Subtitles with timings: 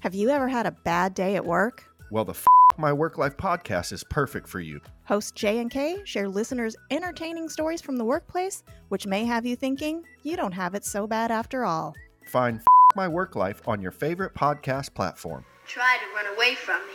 [0.00, 1.84] Have you ever had a bad day at work?
[2.10, 2.46] Well, the F
[2.78, 4.80] My Work Life podcast is perfect for you.
[5.04, 9.56] Host J and K share listeners' entertaining stories from the workplace, which may have you
[9.56, 11.94] thinking you don't have it so bad after all.
[12.26, 12.64] Find F
[12.96, 15.44] My Work Life on your favorite podcast platform.
[15.66, 16.94] Try to run away from me.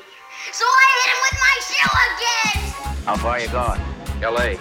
[0.52, 3.06] So I hit him with my shoe again!
[3.06, 3.82] How far you going?
[4.24, 4.58] L.A.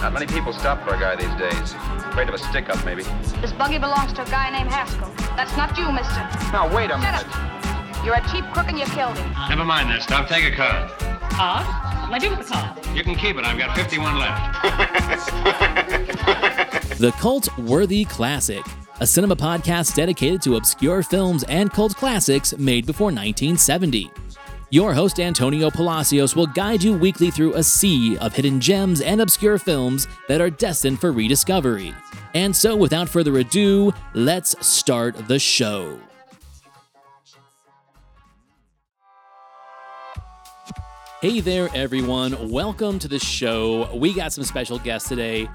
[0.00, 1.74] Not many people stop for a guy these days.
[2.08, 3.02] Afraid of a stick-up, maybe.
[3.40, 5.10] This buggy belongs to a guy named Haskell.
[5.36, 6.20] That's not you, mister.
[6.52, 7.26] Now, wait a Shut minute.
[7.36, 7.53] up.
[8.04, 9.32] You're a cheap crook and you killed him.
[9.48, 10.28] Never mind that stuff.
[10.28, 10.90] Take a card.
[11.30, 11.64] Card?
[12.10, 12.86] What'll I do with the card?
[12.94, 13.44] You can keep it.
[13.44, 15.30] I've got 51 left.
[16.98, 18.62] The Cult Worthy Classic,
[19.00, 24.12] a cinema podcast dedicated to obscure films and cult classics made before 1970.
[24.70, 29.20] Your host, Antonio Palacios, will guide you weekly through a sea of hidden gems and
[29.20, 31.94] obscure films that are destined for rediscovery.
[32.34, 35.98] And so, without further ado, let's start the show.
[41.24, 42.50] Hey there, everyone.
[42.50, 43.90] Welcome to the show.
[43.96, 45.48] We got some special guests today.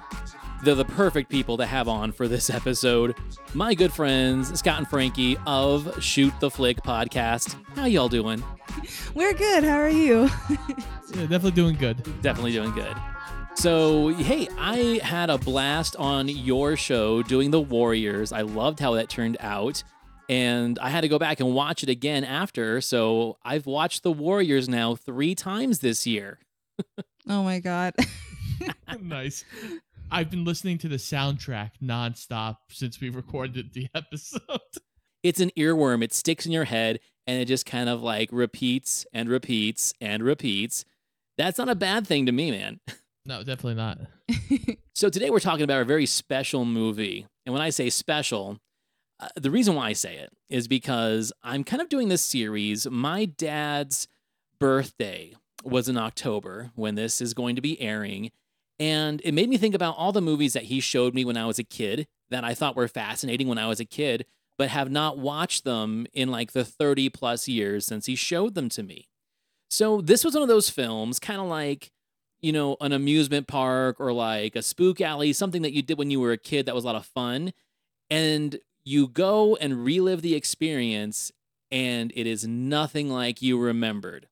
[0.63, 3.15] They're the perfect people to have on for this episode.
[3.53, 7.55] My good friends, Scott and Frankie of Shoot the Flick podcast.
[7.75, 8.43] How y'all doing?
[9.13, 9.63] We're good.
[9.63, 10.27] How are you?
[11.13, 11.97] Yeah, definitely doing good.
[12.23, 12.95] Definitely doing good.
[13.53, 18.31] So, hey, I had a blast on your show doing the Warriors.
[18.31, 19.83] I loved how that turned out.
[20.29, 22.79] And I had to go back and watch it again after.
[22.81, 26.39] So, I've watched the Warriors now three times this year.
[27.27, 27.93] Oh my god.
[29.01, 29.43] nice.
[30.11, 34.41] I've been listening to the soundtrack nonstop since we recorded the episode.
[35.21, 39.05] It's an earworm, it sticks in your head and it just kind of like repeats
[39.13, 40.85] and repeats and repeats.
[41.37, 42.79] That's not a bad thing to me, man.
[43.25, 43.99] No, definitely not.
[44.95, 47.27] So today we're talking about a very special movie.
[47.45, 48.57] And when I say special,
[49.19, 52.89] uh, the reason why I say it is because I'm kind of doing this series.
[52.89, 54.07] My dad's
[54.59, 58.31] birthday was in October when this is going to be airing.
[58.79, 61.45] And it made me think about all the movies that he showed me when I
[61.45, 64.25] was a kid that I thought were fascinating when I was a kid,
[64.57, 68.69] but have not watched them in like the 30 plus years since he showed them
[68.69, 69.09] to me.
[69.69, 71.91] So this was one of those films, kind of like
[72.41, 76.11] you know, an amusement park or like a spook alley, something that you did when
[76.11, 77.51] you were a kid that was a lot of fun.
[78.09, 81.31] And you go and relive the experience,
[81.71, 84.27] and it is nothing like you remembered.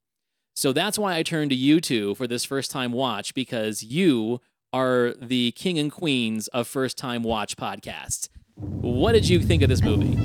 [0.55, 4.41] So that's why I turned to you two for this first time watch because you
[4.73, 8.27] are the king and queens of first time watch podcasts.
[8.55, 10.17] What did you think of this movie?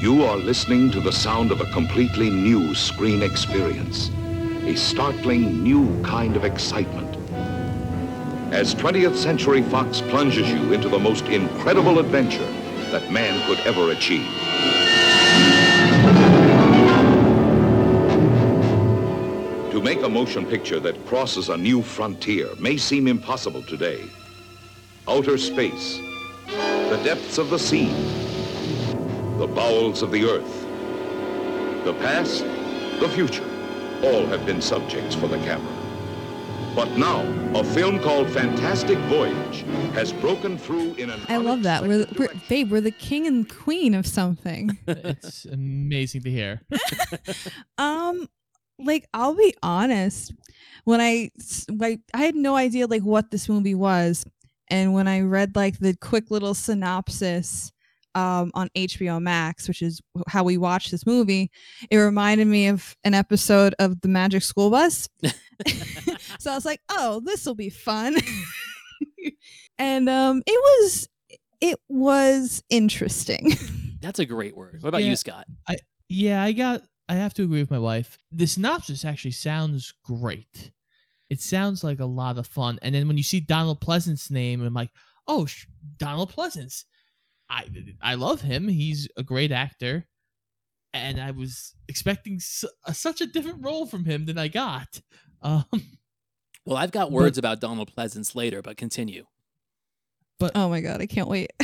[0.00, 4.10] You are listening to the sound of a completely new screen experience,
[4.64, 7.16] a startling new kind of excitement.
[8.52, 12.52] As 20th Century Fox plunges you into the most incredible adventure
[12.92, 14.28] that man could ever achieve.
[19.72, 24.04] To make a motion picture that crosses a new frontier may seem impossible today.
[25.08, 26.00] Outer space,
[26.46, 27.88] the depths of the sea,
[29.38, 30.66] the bowels of the earth.
[31.84, 32.44] The past,
[33.00, 33.48] the future,
[34.04, 35.81] all have been subjects for the camera.
[36.74, 37.20] But now,
[37.54, 39.62] a film called Fantastic Voyage
[39.92, 41.82] has broken through in an I love that.
[41.82, 44.78] We're, unexpected we're babe, we're the king and queen of something.
[44.86, 46.62] It's amazing to hear.
[47.78, 48.26] um
[48.78, 50.32] like I'll be honest,
[50.84, 54.24] when I s- like I had no idea like what this movie was
[54.68, 57.70] and when I read like the quick little synopsis
[58.14, 61.50] um on HBO Max, which is how we watched this movie,
[61.90, 65.08] it reminded me of an episode of The Magic School Bus.
[66.38, 68.16] so I was like, "Oh, this will be fun."
[69.78, 71.08] and um it was
[71.60, 73.52] it was interesting.
[74.00, 74.78] That's a great word.
[74.82, 75.10] What about Yeah.
[75.10, 75.46] you, Scott?
[75.68, 75.76] I,
[76.08, 76.82] Yeah, I got.
[77.08, 78.18] I have to agree with my wife.
[78.32, 80.72] The synopsis actually sounds great.
[81.30, 82.78] It sounds like a lot of fun.
[82.82, 84.90] And then when you see Donald Pleasant's name, I'm like,
[85.28, 85.66] oh, sh-
[85.98, 86.84] Donald Pleasence.
[87.48, 87.66] I
[88.02, 88.66] I love him.
[88.68, 90.06] He's a great actor.
[90.94, 95.00] And I was expecting su- a, such a different role from him than I got.
[95.42, 95.64] Um,
[96.64, 99.24] Well, I've got words about Donald Pleasence later, but continue.
[100.38, 101.50] but oh my god, I can't wait.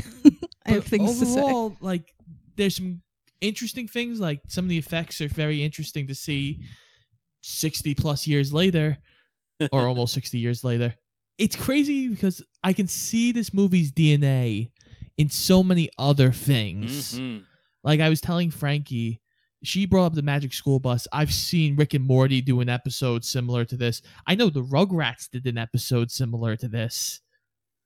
[0.67, 1.41] I have But things to say.
[1.41, 2.13] overall, like
[2.57, 3.01] there's some
[3.41, 4.19] interesting things.
[4.19, 6.65] Like some of the effects are very interesting to see.
[7.43, 8.99] Sixty plus years later,
[9.73, 10.93] or almost sixty years later,
[11.39, 14.73] it's crazy because I can see this movie's DNA
[15.17, 17.15] in so many other things.
[17.21, 17.45] Mhm.
[17.85, 19.21] Like I was telling Frankie,
[19.63, 21.07] she brought up the Magic School Bus.
[21.13, 24.03] I've seen Rick and Morty do an episode similar to this.
[24.27, 27.21] I know the Rugrats did an episode similar to this.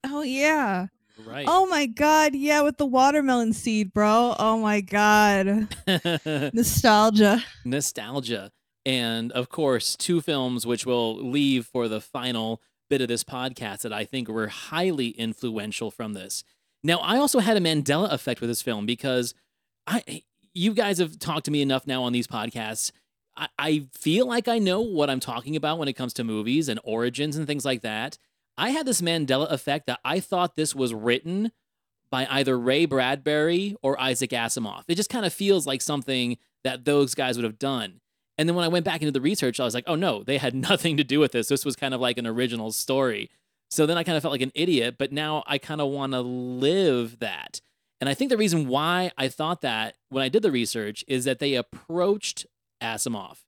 [0.05, 0.87] Oh yeah.
[1.27, 1.47] Right.
[1.49, 4.35] Oh my god, yeah, with the watermelon seed, bro.
[4.39, 5.69] Oh my god.
[6.55, 7.45] Nostalgia.
[7.65, 8.51] nostalgia.
[8.85, 12.61] And of course, two films which we'll leave for the final
[12.91, 16.45] bit of this podcast that I think were highly influential from this.
[16.83, 19.35] Now, I also had a Mandela effect with this film because
[19.87, 20.23] I
[20.55, 22.93] you guys have talked to me enough now on these podcasts.
[23.37, 26.69] I, I feel like I know what I'm talking about when it comes to movies
[26.69, 28.19] and origins and things like that.
[28.59, 31.53] I had this Mandela effect that I thought this was written
[32.11, 34.85] by either Ray Bradbury or Isaac Asimov.
[34.87, 38.01] It just kind of feels like something that those guys would have done.
[38.37, 40.39] And then when I went back into the research, I was like, oh no, they
[40.39, 41.49] had nothing to do with this.
[41.49, 43.31] This was kind of like an original story.
[43.71, 46.13] So then I kind of felt like an idiot, but now I kind of want
[46.13, 47.63] to live that.
[48.03, 51.25] And I think the reason why I thought that when I did the research is
[51.25, 52.47] that they approached
[52.83, 53.45] Asimov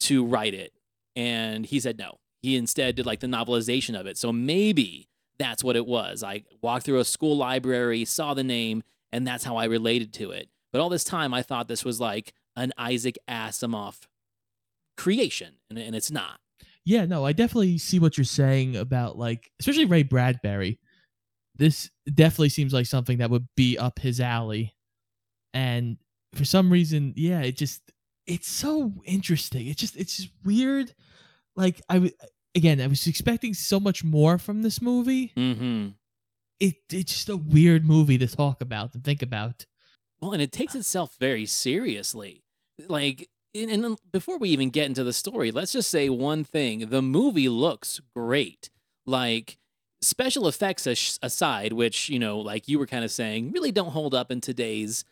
[0.00, 0.72] to write it.
[1.14, 2.18] And he said no.
[2.42, 4.18] He instead did like the novelization of it.
[4.18, 5.06] So maybe
[5.38, 6.24] that's what it was.
[6.24, 8.82] I walked through a school library, saw the name,
[9.12, 10.48] and that's how I related to it.
[10.72, 14.08] But all this time, I thought this was like an Isaac Asimov
[14.96, 16.40] creation, and, and it's not.
[16.84, 20.80] Yeah, no, I definitely see what you're saying about like, especially Ray Bradbury.
[21.56, 24.74] This definitely seems like something that would be up his alley,
[25.52, 25.98] and
[26.34, 27.92] for some reason, yeah, it just
[28.26, 29.66] it's so interesting.
[29.66, 30.94] It's just it's just weird.
[31.56, 32.12] Like I w-
[32.54, 35.32] again, I was expecting so much more from this movie.
[35.36, 35.88] Mm-hmm.
[36.60, 39.66] It it's just a weird movie to talk about and think about.
[40.20, 42.44] Well, and it takes itself very seriously.
[42.88, 46.88] Like, and, and before we even get into the story, let's just say one thing:
[46.88, 48.70] the movie looks great.
[49.06, 49.58] Like
[50.04, 53.90] special effects as- aside, which you know, like you were kind of saying, really don't
[53.90, 55.04] hold up in today's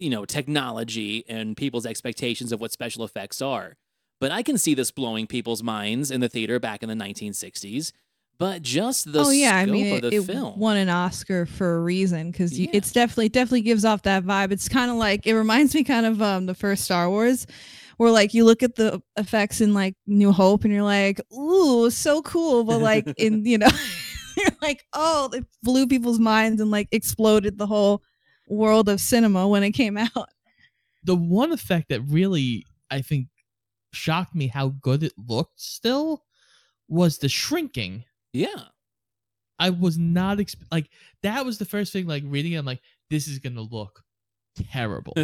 [0.00, 3.76] you know technology and people's expectations of what special effects are.
[4.20, 7.92] But I can see this blowing people's minds in the theater back in the 1960s.
[8.36, 10.58] But just the oh yeah, I mean, it, it film.
[10.58, 12.70] won an Oscar for a reason because Yeah.
[12.72, 14.50] it's definitely definitely gives off that vibe.
[14.50, 17.46] It's kind of like it reminds me kind of um the first Star Wars,
[17.96, 21.90] where like you look at the effects in like New Hope and you're like, ooh,
[21.90, 23.68] so cool, but like in you know,
[24.36, 28.02] you're like, oh, it blew people's minds and like exploded the whole
[28.48, 30.28] world of cinema when it came out.
[31.04, 33.28] The one effect that really I think
[33.92, 36.24] shocked me how good it looked still
[36.88, 38.04] was the shrinking.
[38.32, 38.64] yeah.
[39.56, 40.90] I was not exp- like
[41.22, 44.02] that was the first thing like reading it I'm like this is going to look
[44.72, 45.14] terrible.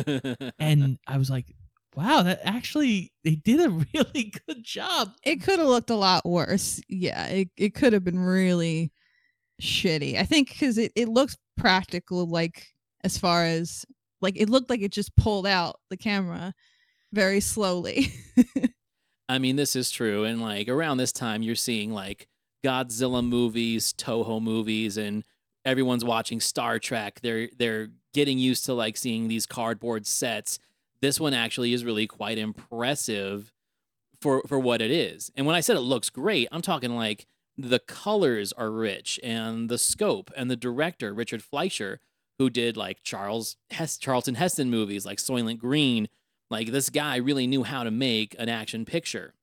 [0.58, 1.46] and I was like
[1.94, 5.12] wow, that actually they did a really good job.
[5.25, 6.81] It could have looked a lot worse.
[6.88, 8.92] Yeah, it it could have been really
[9.60, 10.16] shitty.
[10.19, 12.66] I think because it, it looks practical, like
[13.04, 13.84] as far as
[14.20, 16.54] like it looked like it just pulled out the camera
[17.12, 18.12] very slowly.
[19.28, 20.25] I mean, this is true.
[20.25, 22.26] And like around this time, you're seeing like
[22.64, 25.25] Godzilla movies, Toho movies, and
[25.64, 27.20] everyone's watching Star Trek.
[27.22, 30.58] They're they're getting used to like seeing these cardboard sets.
[31.00, 33.52] This one actually is really quite impressive
[34.20, 35.31] for for what it is.
[35.37, 37.26] And when I said it looks great, I'm talking like
[37.56, 42.00] the colors are rich and the scope and the director Richard Fleischer,
[42.38, 43.56] who did like Charles
[44.00, 46.08] Charlton Heston movies like Soylent Green.
[46.50, 49.35] Like this guy really knew how to make an action picture.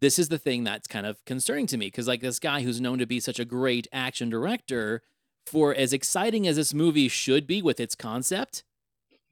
[0.00, 2.80] This is the thing that's kind of concerning to me because like this guy who's
[2.80, 5.02] known to be such a great action director,
[5.46, 8.64] for as exciting as this movie should be with its concept,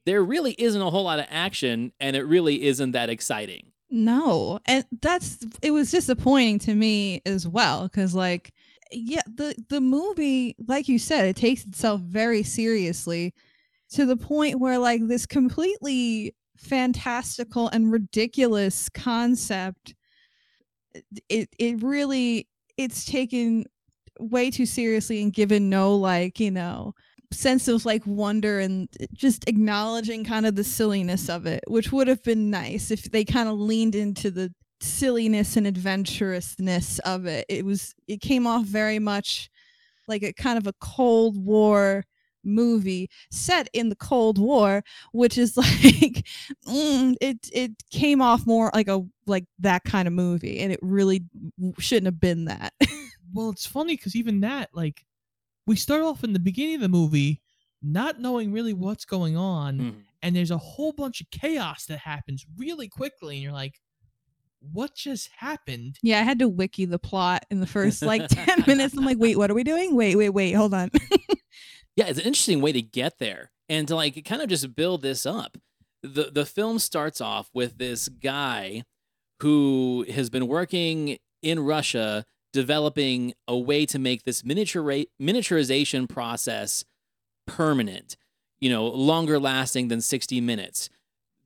[0.07, 3.73] there really isn't a whole lot of action and it really isn't that exciting.
[3.91, 8.53] no, and that's it was disappointing to me as well because like
[8.93, 13.35] yeah, the the movie, like you said, it takes itself very seriously
[13.91, 19.95] to the point where like this completely fantastical and ridiculous concept
[21.29, 22.47] it it really
[22.77, 23.65] it's taken
[24.19, 26.95] way too seriously and given no like you know
[27.33, 32.09] sense of like wonder and just acknowledging kind of the silliness of it which would
[32.09, 37.45] have been nice if they kind of leaned into the silliness and adventurousness of it.
[37.49, 39.51] It was it came off very much
[40.09, 42.05] like a kind of a cold war
[42.43, 44.83] movie set in the cold war
[45.13, 46.27] which is like
[46.67, 50.81] mm, it it came off more like a like that kind of movie and it
[50.83, 51.23] really
[51.79, 52.73] shouldn't have been that.
[53.33, 55.05] Well, it's funny because even that, like,
[55.71, 57.41] we start off in the beginning of the movie
[57.83, 59.95] not knowing really what's going on, Mhm.
[60.23, 63.81] and there's a whole bunch of chaos that happens really quickly, and you're like,
[64.61, 65.97] what just happened?
[66.03, 69.17] yeah i had to wiki the plot in the first like 10 minutes i'm like
[69.19, 70.91] wait what are we doing wait wait wait hold on
[71.97, 75.03] Yeah, it's an interesting way to get there and to like kind of just build
[75.03, 75.59] this up.
[76.03, 78.85] The the film starts off with this guy
[79.41, 84.83] who has been working in Russia developing a way to make this miniature
[85.21, 86.85] miniaturization process
[87.47, 88.17] permanent,
[88.61, 90.89] you know, longer lasting than 60 minutes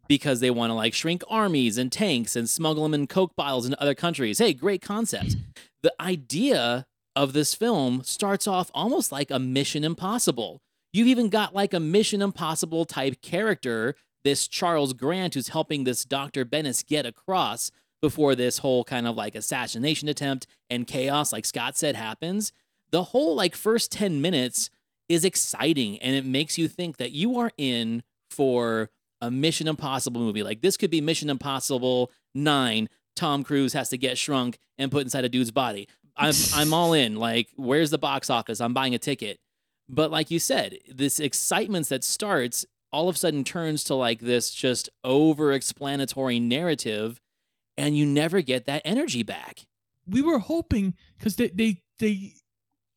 [0.08, 3.64] because they want to like shrink armies and tanks and smuggle them in coke bottles
[3.66, 4.38] into other countries.
[4.38, 5.37] Hey, great concept.
[5.82, 10.61] The idea of this film starts off almost like a Mission Impossible.
[10.92, 13.94] You've even got like a Mission Impossible type character,
[14.25, 16.44] this Charles Grant, who's helping this Dr.
[16.44, 17.70] Benes get across
[18.04, 22.52] before this whole kind of like assassination attempt and chaos, like Scott said, happens.
[22.90, 24.68] The whole like first 10 minutes
[25.08, 28.90] is exciting and it makes you think that you are in for
[29.23, 30.42] a Mission Impossible movie.
[30.42, 32.90] Like this could be Mission Impossible 9.
[33.16, 35.88] Tom Cruise has to get shrunk and put inside a dude's body.
[36.14, 37.16] I'm I'm all in.
[37.16, 38.61] Like, where's the box office?
[38.61, 39.40] I'm buying a ticket.
[39.88, 44.20] But like you said, this excitement that starts all of a sudden turns to like
[44.20, 47.18] this just over explanatory narrative
[47.76, 49.61] and you never get that energy back.
[50.07, 52.35] We were hoping because they, they they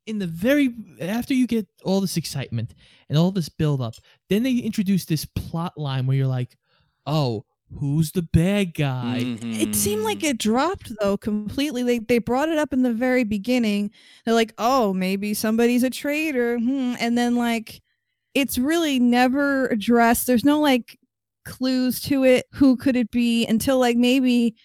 [0.06, 2.74] in the very after you get all this excitement
[3.10, 3.96] and all this build up,
[4.30, 6.58] then they introduce this plot line where you're like,
[7.06, 7.46] oh,
[7.80, 9.20] who's the bad guy?
[9.22, 9.54] Mm-hmm.
[9.54, 11.84] It seemed like it dropped though completely.
[11.84, 13.92] They they brought it up in the very beginning.
[14.26, 16.96] They're like, oh, maybe somebody's a traitor, hmm.
[17.00, 17.82] and then like,
[18.34, 20.28] it's really never addressed.
[20.28, 20.98] There's no like
[21.48, 22.46] clues to it.
[22.54, 24.56] Who could it be until like maybe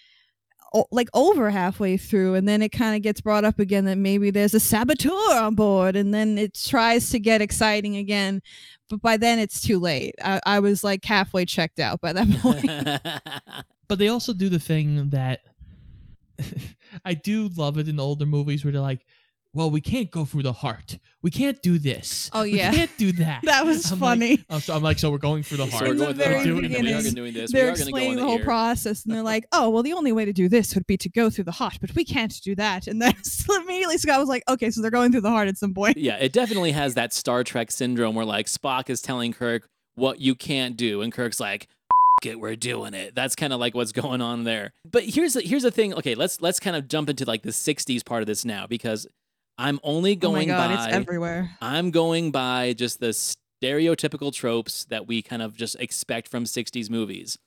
[0.75, 3.99] o- like over halfway through and then it kind of gets brought up again that
[3.99, 8.41] maybe there's a saboteur on board and then it tries to get exciting again
[8.89, 12.31] but by then it's too late i, I was like halfway checked out by that
[12.41, 15.41] point but they also do the thing that
[17.05, 19.05] I do love it in older movies where they're like,
[19.53, 20.99] well, we can't go through the heart.
[21.23, 22.29] We can't do this.
[22.33, 23.43] Oh, yeah, We can't do that.
[23.53, 24.31] That was I'm funny.
[24.31, 25.83] Like, I'm, so, I'm like, so we're going through the So heart.
[25.85, 27.53] we're in the going the very heart, and we are doing this.
[27.53, 28.45] they're we are going go explaining in the the whole ear.
[28.45, 31.09] process and they're like oh well the only way to do this would be to
[31.11, 33.15] go through the heart but we can't do that and then
[33.63, 36.17] immediately scott was like okay so they're going through the heart at some point Yeah,
[36.17, 40.35] it definitely has that Star Trek syndrome where like Spock is telling Kirk what you
[40.35, 41.69] can't do, and Kirk's like,
[42.25, 44.73] "It, we're doing it." That's kind of like what's going on there.
[44.91, 45.93] But here's the, here's the thing.
[45.95, 49.07] Okay, let's let's kind of jump into like the '60s part of this now because
[49.63, 53.15] I'm only going oh my god by it's everywhere I'm going by just the
[53.63, 57.39] stereotypical tropes that we kind of just expect from 60s movies.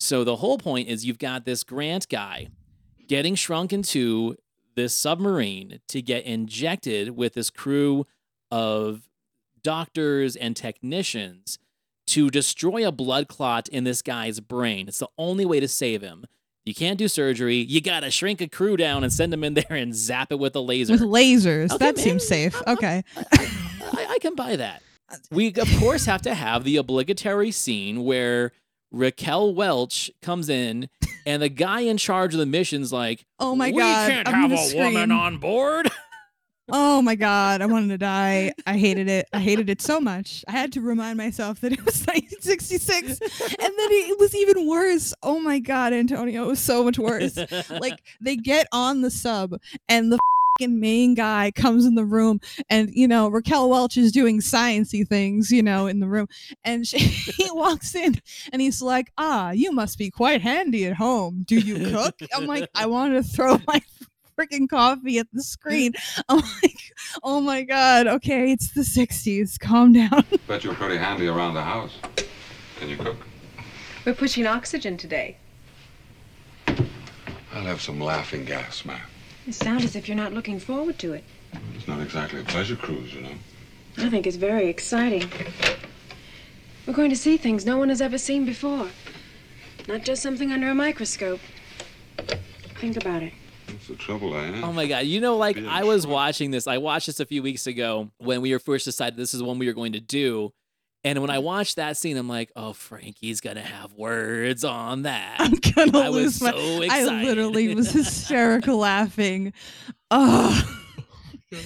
[0.00, 2.48] So the whole point is you've got this Grant guy
[3.06, 4.36] getting shrunk into
[4.74, 8.06] this submarine to get injected with this crew
[8.50, 9.08] of
[9.62, 11.58] doctors and technicians
[12.08, 14.88] to destroy a blood clot in this guy's brain.
[14.88, 16.24] It's the only way to save him.
[16.70, 17.56] You can't do surgery.
[17.56, 20.38] You got to shrink a crew down and send them in there and zap it
[20.38, 20.92] with a laser.
[20.92, 22.04] with lasers Okay, that man.
[22.04, 22.74] seems safe uh-huh.
[22.74, 24.82] okay I, I can buy that.
[25.32, 28.52] We of course have to have the obligatory scene where
[28.92, 30.88] Raquel Welch comes in
[31.26, 34.28] and the guy in charge of the mission's like, oh my "We god we can't
[34.28, 35.90] I'm have a woman on board."
[36.72, 38.52] oh my god i wanted to die.
[38.66, 39.28] I hated it.
[39.32, 40.44] I hated it so much.
[40.48, 45.14] I had to remind myself that it was 1966 and then it was even worse.
[45.22, 47.36] Oh my god antonio it was so much worse.
[47.70, 49.54] Like they get on the sub
[49.88, 50.18] and the
[50.58, 55.06] fing main guy comes in the room and you know raquel welch is doing sciency
[55.06, 56.26] things you know in the room
[56.64, 58.14] and she, he walks in
[58.52, 61.44] and he's like ah you must be quite handy at home.
[61.46, 62.18] Do you cook?
[62.34, 63.80] I'm like i wanted to throw my
[64.40, 65.92] freaking coffee at the screen
[66.28, 66.92] i'm like
[67.22, 71.62] oh my god okay it's the 60s calm down Bet you're pretty handy around the
[71.62, 71.92] house.
[72.80, 73.16] Can you cook?
[74.04, 75.36] We're pushing oxygen today.
[76.66, 79.00] I'll have some laughing gas, ma'am.
[79.46, 81.22] You sound as if you're not looking forward to it.
[81.76, 83.34] It's not exactly a pleasure cruise, you know.
[83.98, 85.30] I think it's very exciting.
[86.86, 88.88] We're going to see things no one has ever seen before.
[89.86, 91.40] Not just something under a microscope.
[92.80, 93.34] Think about it.
[93.70, 94.64] That's the trouble I am.
[94.64, 95.06] Oh my god!
[95.06, 96.14] You know, like Being I was shrunk.
[96.14, 96.66] watching this.
[96.66, 99.58] I watched this a few weeks ago when we were first decided this is one
[99.58, 100.52] we were going to do.
[101.02, 105.36] And when I watched that scene, I'm like, "Oh, Frankie's gonna have words on that."
[105.40, 109.52] i'm gonna I was lose my so i literally was hysterical laughing
[110.10, 110.76] oh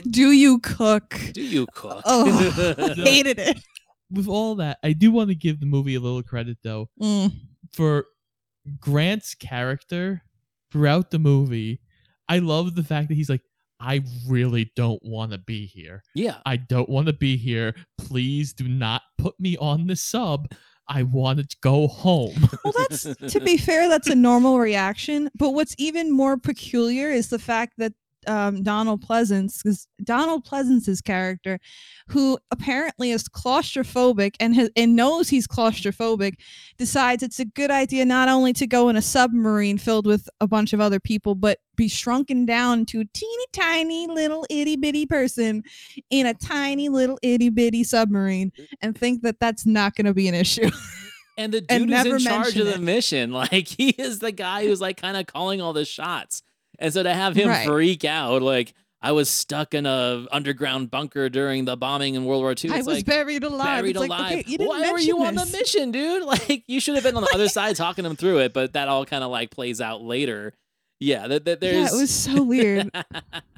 [0.08, 2.02] do you cook Do you cook?
[2.04, 3.58] oh hated it
[4.10, 7.32] With all that, I do want to give the movie a little credit though Mm.
[7.72, 8.06] for
[8.80, 10.22] Grant's character
[10.70, 11.80] throughout the movie.
[12.28, 13.42] I love the fact that he's like,
[13.80, 16.02] I really don't want to be here.
[16.14, 16.36] yeah.
[16.46, 17.74] I don't want to be here.
[17.98, 20.48] Please do not put me on the sub.
[20.88, 22.48] I want to go home.
[22.64, 27.28] well that's to be fair that's a normal reaction but what's even more peculiar is
[27.28, 27.94] the fact that
[28.26, 31.58] um, Donald Pleasence because Donald Pleasence's character,
[32.08, 36.34] who apparently is claustrophobic and has, and knows he's claustrophobic,
[36.78, 40.46] decides it's a good idea not only to go in a submarine filled with a
[40.46, 45.06] bunch of other people, but be shrunken down to a teeny tiny little itty bitty
[45.06, 45.62] person
[46.10, 50.28] in a tiny little itty bitty submarine, and think that that's not going to be
[50.28, 50.70] an issue.
[51.36, 52.80] And the dude and never in charge of the it.
[52.80, 56.42] mission, like he is the guy who's like kind of calling all the shots.
[56.78, 57.66] And so to have him Right.
[57.66, 62.42] freak out, like I was stuck in a underground bunker during the bombing in World
[62.42, 62.70] War II.
[62.70, 63.64] I was like, buried alive.
[63.82, 64.38] buried It's like, alive.
[64.48, 66.22] okay, Why were you on the mission, dude?
[66.26, 68.88] Like you should have been on the other side talking him through it, but that
[68.88, 70.54] all kind of like plays out later.
[71.00, 72.90] Yeah, that, that Yeah, there's it was so weird.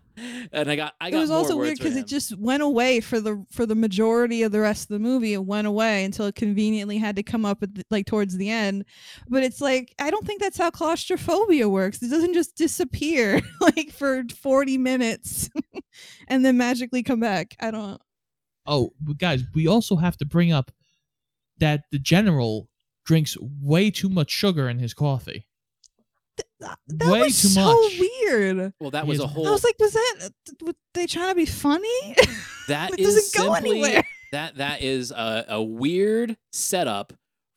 [0.53, 3.01] and I got I it was more also words weird because it just went away
[3.01, 5.35] for the for the majority of the rest of the movie.
[5.35, 8.51] It went away until it conveniently had to come up at the, like towards the
[8.51, 8.85] end.
[9.29, 12.03] But it's like I don't think that's how claustrophobia works.
[12.03, 15.51] It doesn't just disappear like for forty minutes
[16.29, 17.57] and then magically come back.
[17.61, 18.01] I don't.
[18.67, 20.73] Oh, but guys, we also have to bring up
[21.59, 22.69] that the general
[23.05, 25.47] drinks way too much sugar in his coffee.
[26.61, 26.78] That
[27.11, 27.99] way was too so much.
[28.00, 28.73] weird.
[28.81, 30.31] well, that was a whole I was like, was that
[30.62, 32.16] were they trying to be funny?
[32.69, 34.05] That It is doesn't go simply anywhere.
[34.33, 37.12] that that is a, a weird setup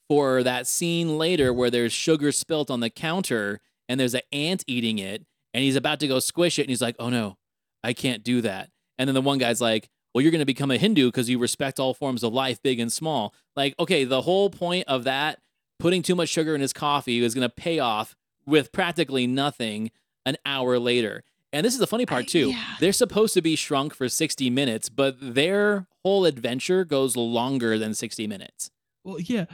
[0.07, 4.63] for that scene later where there's sugar spilt on the counter and there's an ant
[4.67, 7.37] eating it and he's about to go squish it and he's like, "Oh no,
[7.83, 8.69] I can't do that."
[8.99, 11.39] And then the one guy's like, "Well, you're going to become a Hindu because you
[11.39, 15.39] respect all forms of life, big and small." Like, okay, the whole point of that
[15.79, 18.15] putting too much sugar in his coffee is going to pay off
[18.49, 19.91] with practically nothing
[20.25, 21.23] an hour later.
[21.53, 22.49] And this is the funny part too.
[22.51, 27.77] Yeah, They're supposed to be shrunk for 60 minutes, but their whole adventure goes longer
[27.79, 28.69] than 60 minutes.
[29.03, 29.45] Well, yeah.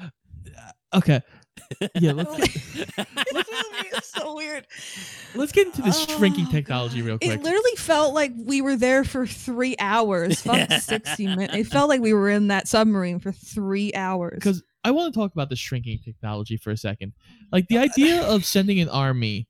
[0.58, 1.22] Uh, Okay.
[1.96, 4.66] Yeah, let's get, this movie is so weird.
[5.36, 7.32] let's get into this shrinking Oh, technology real quick.
[7.32, 10.42] It literally felt like we were there for three hours.
[10.42, 11.56] Fuck 60 minutes.
[11.56, 14.36] It felt like we were in that submarine for three hours.
[14.36, 17.14] because I want to talk about the shrinking technology for a second.
[17.52, 19.48] Like the idea of sending an army,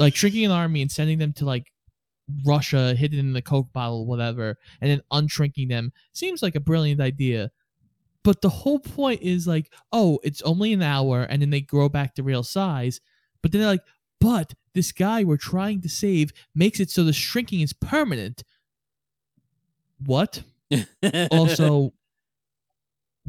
[0.00, 1.72] like shrinking an army and sending them to like
[2.44, 7.00] Russia, hidden in the Coke bottle, whatever, and then unshrinking them seems like a brilliant
[7.00, 7.52] idea.
[8.24, 11.88] But the whole point is like, oh, it's only an hour, and then they grow
[11.88, 13.00] back to real size.
[13.42, 13.84] But then they're like,
[14.20, 18.42] but this guy we're trying to save makes it so the shrinking is permanent.
[20.04, 20.42] What?
[21.30, 21.92] also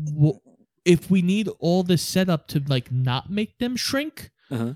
[0.04, 0.39] w-
[0.88, 4.73] if we need all this setup to like not make them shrink Uh-huh.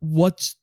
[0.00, 0.56] what's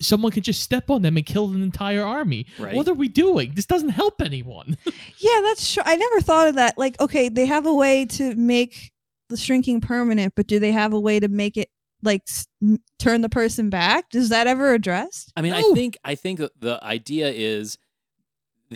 [0.00, 2.74] someone could just step on them and kill an entire army Right.
[2.74, 4.76] what are we doing this doesn't help anyone
[5.18, 5.82] yeah, that's true.
[5.84, 6.78] I never thought of that.
[6.78, 8.92] Like, okay, they have a way to make
[9.28, 11.68] the shrinking permanent, but do they have a way to make it
[12.02, 14.14] like s- m- turn the person back?
[14.14, 15.32] Is that ever addressed?
[15.36, 17.78] I mean, I think I think the idea is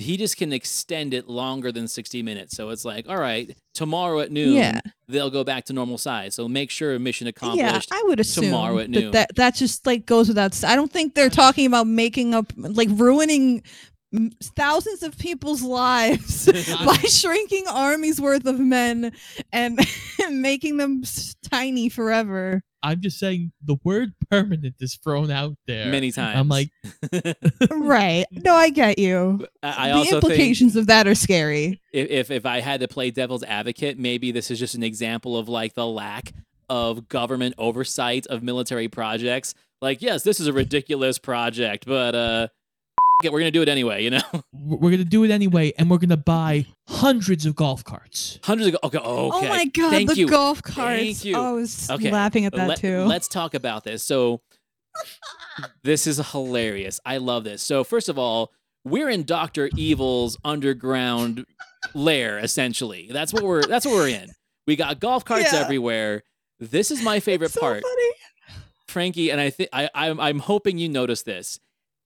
[0.01, 2.57] he just can extend it longer than 60 minutes.
[2.57, 4.81] So it's like, all right, tomorrow at noon, Yeah.
[5.09, 6.35] they'll go back to normal size.
[6.35, 7.91] So make sure mission accomplished.
[7.91, 9.11] Yeah, I would assume tomorrow at that, noon.
[9.13, 10.63] that that just like goes without.
[10.65, 13.63] I don't think they're talking about making up like ruining
[14.57, 16.47] thousands of people's lives
[16.87, 19.13] by shrinking armies worth of men
[19.53, 19.79] and
[20.31, 21.03] making them
[21.51, 22.63] tiny forever.
[22.83, 26.39] I'm just saying the word permanent is thrown out there Many times.
[26.39, 26.71] i'm like
[27.71, 28.25] right?
[28.31, 29.47] No, I get you.
[29.63, 31.81] I, I the also think implications of that are scary.
[31.93, 35.37] if, if if I had to play devil's advocate, maybe this is just an example
[35.37, 36.33] of like the lack
[36.69, 39.55] of government oversight of military projects.
[39.81, 42.49] Like, yes, this is a ridiculous project, but uh,
[43.25, 44.05] it, we're gonna do it anyway.
[44.05, 44.21] You know,
[44.53, 48.77] we're gonna do it anyway and we're gonna buy hundreds of golf carts hundreds of
[48.85, 49.47] okay, oh, okay.
[49.47, 50.29] Oh my god, Thank the you.
[50.29, 50.77] golf carts.
[51.03, 51.37] Thank you.
[51.37, 53.03] Oh, I was Okay, laughing at that let, too.
[53.05, 54.03] Let's talk about this.
[54.03, 54.41] So,
[55.83, 57.01] this is hilarious.
[57.05, 57.63] I love this.
[57.63, 58.53] So, first of all,
[58.85, 61.45] we're in Doctor Evil's underground
[61.95, 62.39] lair.
[62.39, 64.31] Essentially, that's what we're that's what we're in.
[64.67, 65.61] We got golf carts Yeah.
[65.61, 66.23] everywhere.
[66.61, 68.61] This is my favorite so part, funny.
[68.87, 71.59] Frankie, and I think I I'm, I'm hoping you notice this.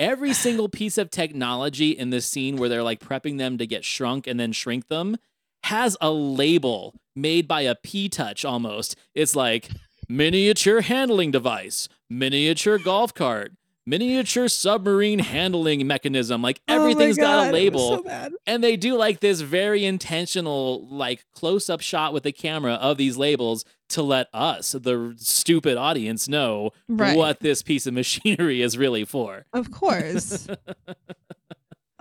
[0.03, 3.85] Every single piece of technology in this scene where they're like prepping them to get
[3.85, 5.17] shrunk and then shrink them
[5.62, 8.97] has a label made by a P touch almost.
[9.15, 9.71] It's like
[10.09, 13.53] miniature handling device, miniature golf cart,
[13.87, 16.42] miniature submarine handling mechanism.
[16.42, 18.03] Like Oh everything's got a label.
[18.05, 22.75] so and they do like this very intentional, like close up shot with the camera
[22.75, 27.16] of these labels to let us, the stupid audience, know Right.
[27.16, 29.47] what this piece of machinery is really for.
[29.53, 30.47] Of course.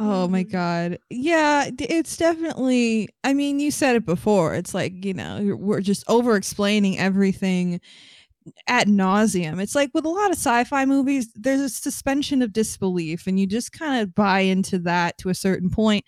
[0.04, 0.98] Oh my god.
[1.12, 4.56] Yeah, it's definitely I mean, you said it before.
[4.56, 7.80] It's like, you know, we're just over explaining everything
[8.68, 9.62] at nauseum.
[9.62, 13.48] It's like with a lot of sci-fi movies, there's a suspension of disbelief, and you
[13.48, 16.06] just kind of buy into that to a certain point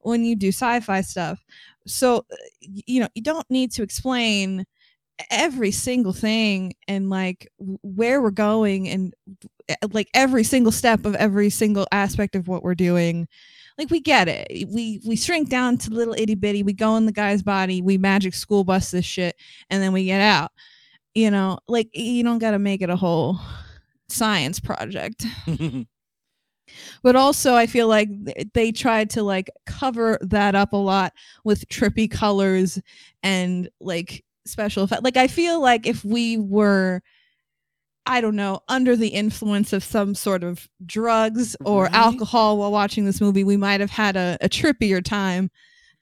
[0.00, 1.44] when you do sci-fi stuff.
[1.86, 4.64] So, uh, you know, you don't need to explain
[5.30, 9.14] every single thing and like where we're going and
[9.92, 13.26] like every single step of every single aspect of what we're doing.
[13.78, 14.68] Like we get it.
[14.68, 16.62] We we shrink down to little itty bitty.
[16.62, 17.82] We go in the guy's body.
[17.82, 19.36] We magic school bus this shit
[19.70, 20.50] and then we get out
[21.16, 23.40] you know like you don't got to make it a whole
[24.08, 25.24] science project
[27.02, 28.08] but also i feel like
[28.52, 31.12] they tried to like cover that up a lot
[31.44, 32.78] with trippy colors
[33.22, 37.00] and like special effects like i feel like if we were
[38.04, 41.94] i don't know under the influence of some sort of drugs or Right.
[41.94, 45.50] alcohol while watching this movie we might have had a, a trippier time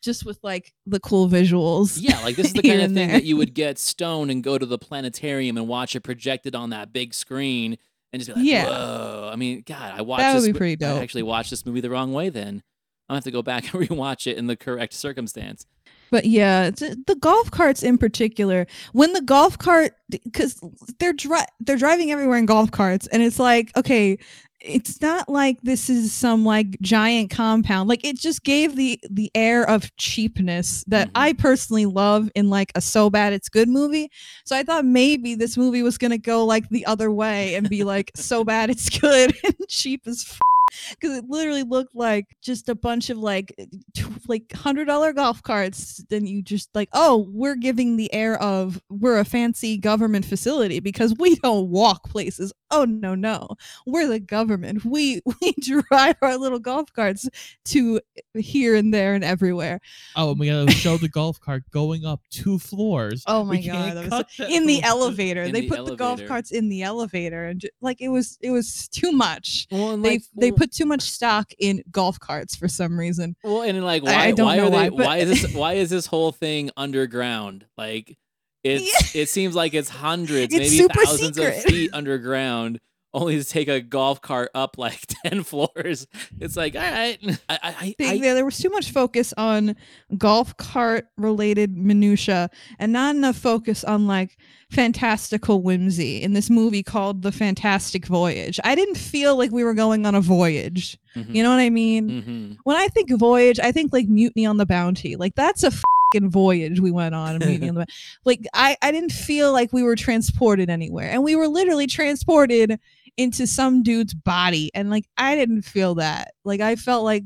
[0.05, 3.19] just with like the cool visuals Yeah, like this is the kind of thing there.
[3.19, 6.71] that you would get stoned and go to the planetarium and watch it projected on
[6.71, 7.79] that big screen
[8.13, 8.69] and just be like, Yeah.
[8.69, 9.31] whoa.
[9.33, 11.81] I mean, God, I watched That would this be pretty I actually watched this movie
[11.81, 12.63] the wrong way then.
[13.09, 15.67] I'll have to go back and rewatch it in the correct circumstance.
[16.11, 18.67] But yeah, uh, the golf carts in particular.
[18.93, 20.61] When the golf cart, because
[21.01, 24.19] they're dri- they're driving everywhere in golf carts, and it's like, okay,
[24.65, 27.89] it's not like this is some like giant compound.
[27.89, 31.19] Like it just gave the the air of cheapness that mm-hmm.
[31.19, 34.11] I personally love in like a so bad it's good movie.
[34.45, 37.85] So I thought maybe this movie was gonna go like the other way and be
[37.85, 40.25] like so bad it's good and cheap as.
[40.29, 40.41] F-
[40.91, 45.13] because it literally looked like just a bunch of like eh, t- like hundred dollar
[45.13, 49.77] golf carts then you just like oh we're giving the air of we're a fancy
[49.79, 53.49] government facility because we don't walk places oh no no
[53.87, 57.29] we're the government we we drive our little golf carts
[57.65, 59.81] to eh, here and there and everywhere
[60.17, 63.23] Oh, and we gotta show the golf cart going up two floors.
[63.27, 63.97] Oh my We god!
[63.97, 66.69] that was that in the from- elevator, In they the put the golf carts in
[66.69, 69.67] the elevator, and ju- like it was, it was too much.
[69.71, 72.99] Well, and they like, they well- put too much stock in golf carts for some
[72.99, 73.37] reason.
[73.43, 74.25] Well, and like, I- why?
[74.27, 74.77] I don't why know are they?
[74.77, 75.55] why, but- Why is this?
[75.55, 77.67] Why is this whole thing underground?
[77.77, 78.17] Like,
[78.65, 82.81] it's it seems like it's hundreds, It's maybe thousands of feet underground,
[83.15, 86.07] only to take a golf cart up like ten floors.
[86.41, 87.17] It's like, all right,
[87.49, 89.77] I, I, I, They, I- there there was too much focus on
[90.19, 94.37] golf cart related minutia and not enough focus on like
[94.71, 98.59] fantastical whimsy in this movie called The Fantastic Voyage.
[98.65, 100.99] I didn't feel like we were going on a voyage.
[101.17, 101.35] Mhm.
[101.35, 102.11] You know what I mean?
[102.11, 102.57] Mhm.
[102.65, 105.15] When I think voyage, I think like Mutiny on the Bounty.
[105.17, 107.39] Like that's a fucking voyage we went on.
[107.39, 107.87] Mutiny on the
[108.25, 112.79] Like I, I didn't feel like we were transported anywhere, and we were literally transported
[113.17, 116.33] into some dude's body, and like I didn't feel that.
[116.45, 117.25] Like I felt like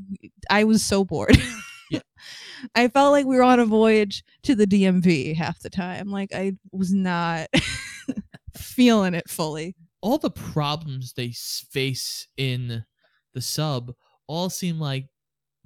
[0.49, 1.37] I was so bored.
[1.91, 2.01] Yeah.
[2.75, 6.11] I felt like we were on a voyage to the DMV half the time.
[6.11, 7.47] Like I was not
[8.57, 9.75] feeling it fully.
[10.01, 12.83] all the problems they s- face in
[13.33, 13.93] the sub
[14.27, 15.07] all seem like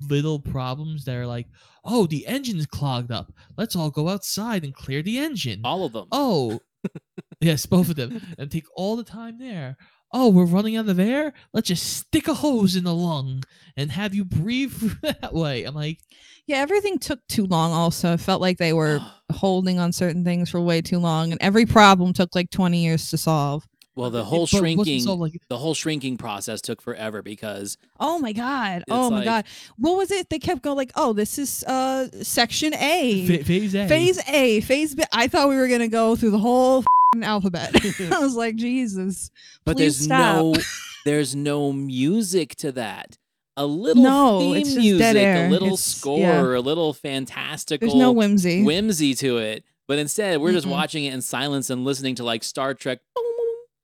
[0.10, 1.48] little problems that are like,
[1.84, 3.34] oh, the engine's clogged up.
[3.58, 5.60] Let's all go outside and clear the engine.
[5.66, 6.08] all of them.
[6.12, 6.60] Oh,
[7.42, 9.78] yes, both of them, and take all the time there.
[10.14, 11.34] Oh, we're running out of air.
[11.54, 13.44] Let's just stick a hose in the lung
[13.76, 15.64] and have you breathe that way.
[15.64, 16.00] I'm like,
[16.48, 17.72] Yeah, everything took too long.
[17.74, 19.00] Also, it felt like they were
[19.32, 23.10] holding on certain things for way too long, and every problem took like twenty years
[23.10, 23.66] to solve.
[23.96, 28.18] Well, the whole it shrinking, so, like- the whole shrinking process took forever because Oh
[28.18, 28.84] my god!
[28.90, 29.46] oh It's my like- god!
[29.78, 30.30] What was it?
[30.30, 33.88] They kept going like, "Oh, this is uh section A, phase A.
[33.88, 37.76] phase A, phase B." I thought we were gonna go through the whole f***ing alphabet.
[38.12, 39.30] I was like, Jesus!
[39.64, 40.38] but there's stop.
[40.38, 40.56] no
[41.06, 43.18] there's no music to that.
[43.56, 46.42] A little No, theme it's just music, dead a little It's- score, yeah.
[46.42, 47.88] a little fantastical.
[47.88, 48.64] There's no whimsy.
[48.64, 49.64] whimsy to it.
[49.88, 50.72] But instead, we're just Mm-mm.
[50.72, 52.98] watching it in silence and listening to like Star Trek.
[53.16, 53.24] boom,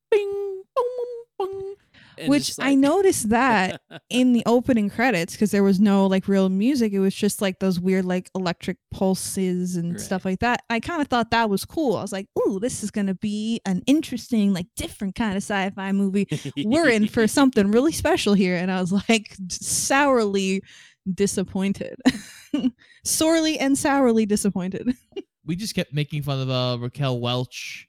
[0.09, 0.85] bing, boom,
[1.37, 1.75] boom,
[2.08, 6.27] and Which just I noticed that in the opening credits because there was no like
[6.27, 6.93] real music.
[6.93, 10.61] It was just like those weird like electric pulses and stuff like that.
[10.69, 11.95] I kind of thought that was cool.
[11.95, 15.91] I was like, "Ooh, this is gonna be an interesting, like different kind of sci-fi
[15.91, 16.27] movie.
[16.57, 20.61] We're in for something really special here." And I was like, sourly
[21.11, 21.95] disappointed,
[23.05, 24.95] sorely and sourly disappointed.
[25.45, 27.87] we just kept making fun of uh, Raquel Welch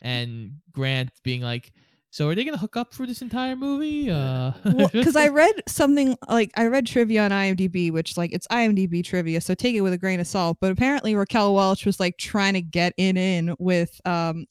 [0.00, 1.72] and Grant being like,
[2.12, 4.10] so are they gonna hook up for this entire movie?
[4.10, 4.52] Uh,
[4.92, 9.40] because I read something like I read trivia on IMDb, which like it's IMDb trivia,
[9.40, 10.58] so take it with a grain of salt.
[10.60, 14.44] But apparently Raquel Welch was like trying to get in in with um,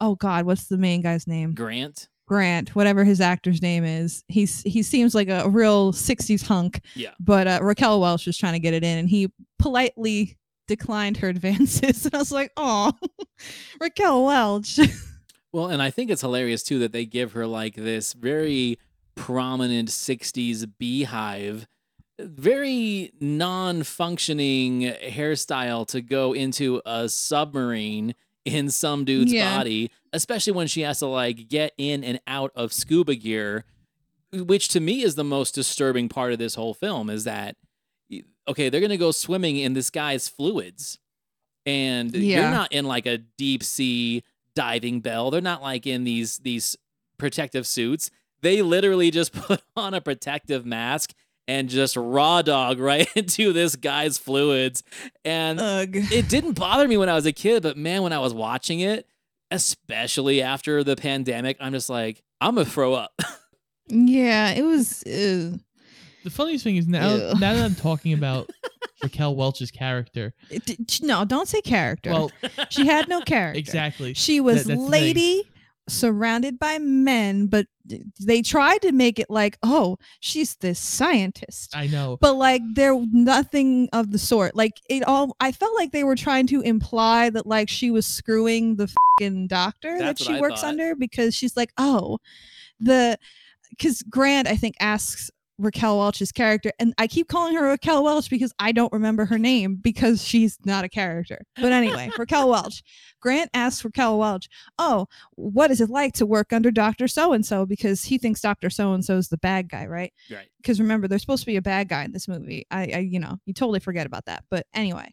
[0.00, 1.54] oh god, what's the main guy's name?
[1.54, 2.08] Grant.
[2.28, 4.22] Grant, whatever his actor's name is.
[4.28, 6.82] He's he seems like a real '60s hunk.
[6.94, 7.14] Yeah.
[7.18, 11.28] But uh, Raquel Welch was trying to get it in, and he politely declined her
[11.30, 12.04] advances.
[12.04, 12.92] And I was like, oh,
[13.80, 14.78] Raquel Welch.
[15.52, 18.78] Well, and I think it's hilarious too that they give her like this very
[19.14, 21.66] prominent 60s beehive,
[22.18, 29.56] very non functioning hairstyle to go into a submarine in some dude's Yeah.
[29.58, 33.64] body, especially when she has to like get in and out of scuba gear,
[34.32, 37.56] which to me is the most disturbing part of this whole film is that,
[38.46, 40.98] okay, they're going to go swimming in this guy's fluids.
[41.66, 44.22] And you're not in like a deep sea
[44.58, 45.30] diving bell.
[45.30, 46.76] They're not like in these these
[47.16, 48.10] protective suits.
[48.42, 51.12] They literally just put on a protective mask
[51.46, 54.82] and just raw dog right into this guy's fluids.
[55.24, 55.90] And Ugh.
[55.94, 58.80] it didn't bother me when I was a kid, but man, when I was watching
[58.80, 59.06] it,
[59.52, 63.12] especially after the pandemic, I'm just like, I'm gonna throw up.
[63.90, 65.02] Yeah, it was.
[65.04, 65.56] Uh,
[66.28, 67.18] The funniest thing is now, Ew.
[67.40, 68.50] now that I'm talking about
[69.02, 72.10] Raquel Welch's character, it- d- no, don't say character.
[72.10, 72.30] well,
[72.70, 73.58] she had no character.
[73.58, 74.14] exactly.
[74.14, 74.90] She was That- that's the thing.
[74.90, 75.42] lady
[75.88, 77.66] surrounded by men, but
[78.20, 81.74] they tried to make it like, oh, she's this scientist.
[81.74, 82.18] I know.
[82.20, 84.54] But like there nothing of the sort.
[84.54, 88.04] Like it all I felt like they were trying to imply that like she was
[88.06, 90.68] screwing the fucking doctor That's that she works thought.
[90.68, 92.18] under because she's like, "Oh,
[92.78, 93.18] the
[93.80, 98.30] cuz Grant I think asks Raquel Welch's character and I keep calling her Raquel Welch
[98.30, 101.40] because I don't remember her name because she's not a character.
[101.56, 102.82] But anyway, Raquel Welch.
[103.20, 107.08] Grant asks Raquel Welch, "Oh, what is it like to work under Dr.
[107.08, 108.70] So and so because he thinks Dr.
[108.70, 110.48] So and so is the bad guy, right?" right.
[110.58, 113.18] because remember there's supposed to be a bad guy in this movie I, I you
[113.18, 115.12] know you totally forget about that but anyway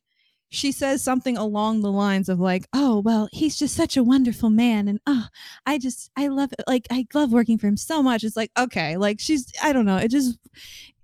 [0.49, 4.49] she says something along the lines of like oh well he's just such a wonderful
[4.49, 5.25] man and oh
[5.65, 8.23] i just i love it like i love working for him so much.
[8.23, 10.37] It's like okay like she's i don't know it just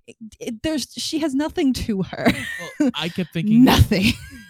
[0.08, 2.28] it, it- there's she has nothing to her.
[2.80, 4.06] Well, I kept thinking nothing.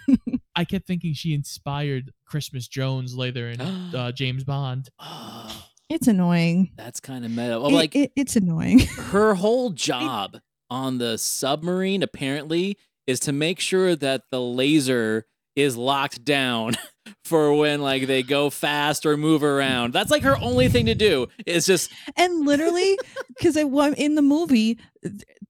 [0.56, 3.60] I kept thinking she inspired Christmas Jones later in
[3.94, 4.88] uh, James Bond.
[4.98, 6.70] Oh, it's annoying.
[6.76, 7.58] That's kind of meta.
[7.60, 8.78] Well, It- like it- it's annoying.
[9.12, 10.38] her whole job
[10.70, 16.74] on the submarine apparently is to make sure that the laser is locked down
[17.24, 19.92] for when like they go fast or move around.
[19.92, 21.26] That's like her only thing to do.
[21.46, 24.78] Is just and literally because in the movie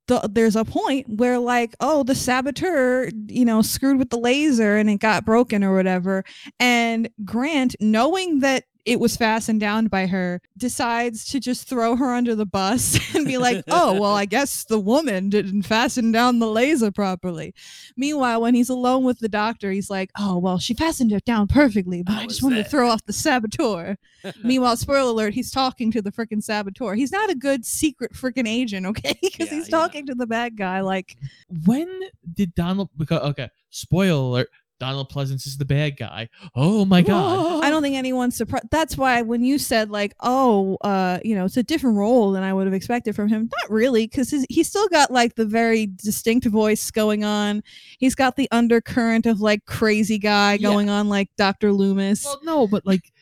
[0.09, 4.77] the, there's a point where like oh the saboteur you know screwed with the laser
[4.77, 6.25] and it got broken or whatever
[6.59, 12.13] and grant knowing that it was fastened down by her decides to just throw her
[12.13, 16.39] under the bus and be like oh well i guess the woman didn't fasten down
[16.39, 17.55] the laser properly
[17.97, 21.47] meanwhile when he's alone with the doctor he's like oh well she fastened it down
[21.47, 23.97] perfectly but How i just wanted that?" to throw off the saboteur
[24.45, 26.95] Meanwhile, spoiler alert, he's talking to the freaking saboteur.
[26.95, 29.15] He's not a good secret freaking agent, okay?
[29.23, 29.77] Because Yeah, he's yeah.
[29.79, 30.81] talking to the bad guy.
[30.81, 31.17] Like,
[31.65, 31.89] When
[32.33, 32.91] did Donald?
[32.97, 34.49] Because okay, spoiler alert:
[34.83, 36.29] Donald Pleasence is the bad guy.
[36.57, 37.63] Oh my god!
[37.63, 38.65] I don't think anyone's surprised.
[38.73, 42.43] That's why when you said like, oh, uh, you know, it's a different role than
[42.43, 43.49] I would have expected from him.
[43.63, 47.63] Not really, because he's still got like the very distinct voice going on.
[48.01, 50.69] He's got the undercurrent of like crazy guy Yeah.
[50.69, 52.25] going on, like Doctor Loomis.
[52.25, 53.13] Well, no, but like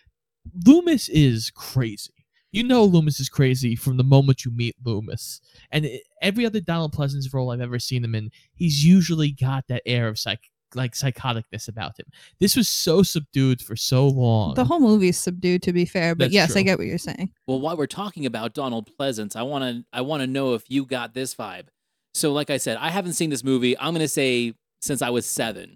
[0.65, 2.13] Loomis is crazy.
[2.53, 5.43] You know Loomis is crazy from the moment you meet Loomis.
[5.71, 9.67] And i- every other Donald Pleasence role I've ever seen him in, he's usually got
[9.69, 12.07] that air of psych like psychoticness about him.
[12.39, 14.55] This was so subdued for so long.
[14.55, 16.15] the whole movie's subdued, to be fair.
[16.15, 17.31] But That's yes, I get what you're saying.
[17.47, 20.71] Well, while we're talking about Donald Pleasence, I want to I want to know if
[20.71, 21.69] you got this vibe.
[22.15, 23.79] So, like I said, I haven't seen this movie.
[23.79, 25.75] I'm gonna say since I was seven.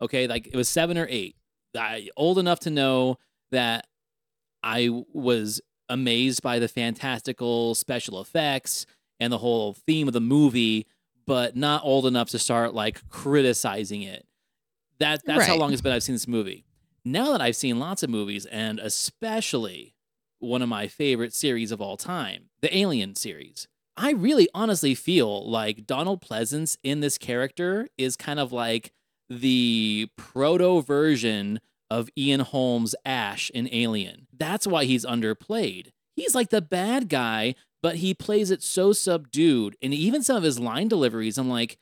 [0.00, 1.36] Okay, like it was seven or eight.
[1.76, 3.18] I old enough to know
[3.50, 3.86] that
[4.62, 8.86] I was amazed by the fantastical special effects
[9.20, 10.86] and the whole theme of the movie,
[11.26, 14.26] but not old enough to start like criticizing it.
[15.04, 16.64] That that's how long it's been I've seen this movie.
[17.04, 19.94] Now that I've seen lots of movies, and especially
[20.38, 23.68] one of my favorite series of all time, the Alien series.
[23.96, 28.92] I really honestly feel like Donald Pleasence in this character is kind of like
[29.28, 34.26] the proto version of Ian Holm's Ash in Alien.
[34.32, 35.88] That's why he's underplayed.
[36.16, 39.76] He's like the bad guy, but he plays it so subdued.
[39.82, 41.76] And even some of his line deliveries, I'm like,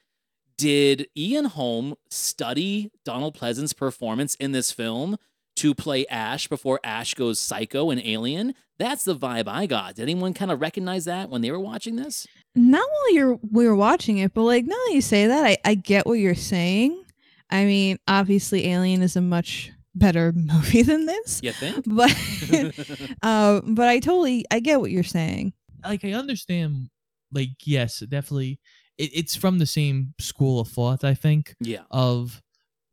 [0.57, 5.17] did Ian Holm study Donald Pleasence's performance in this film
[5.57, 8.55] to play Ash before Ash goes psycho in Alien?
[8.79, 9.97] That's the vibe I got.
[9.97, 12.27] Did anyone kind of recognize that when they were watching this?
[12.55, 15.57] not while you're we were watching it, but like now that you say that, I,
[15.65, 17.03] I get what you're saying.
[17.49, 21.85] I mean, obviously, Alien is a much better movie than this, You think?
[21.87, 22.11] but
[23.23, 25.53] uh, but I totally I get what you're saying.
[25.85, 26.91] like I understand
[27.33, 28.59] like yes, definitely
[29.03, 31.55] it, it's from the same school of thought, I think.
[31.61, 31.83] yeah.
[31.91, 32.41] of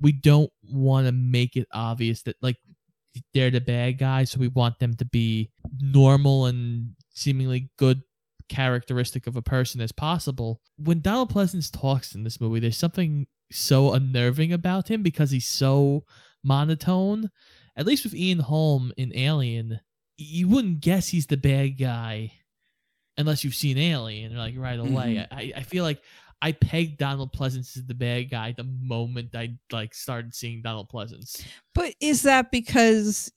[0.01, 2.55] we don't want to make it obvious that like
[3.33, 8.01] they're the bad guys, so we want them to be normal and seemingly good
[8.47, 10.61] characteristic of a person as possible.
[10.77, 15.47] When Donald Pleasence talks in this movie, there's something so unnerving about him because he's
[15.47, 16.05] so
[16.43, 17.29] monotone.
[17.75, 19.79] At least with Ian Holm in Alien,
[20.17, 22.31] you wouldn't guess he's the bad guy
[23.19, 25.15] unless you've seen Alien, like right away.
[25.15, 25.27] Mhm.
[25.31, 26.01] I, I feel like
[26.41, 30.89] I pegged Donald Pleasence as the bad guy the moment I like started seeing Donald
[30.89, 31.43] Pleasence.
[31.75, 33.31] But is that because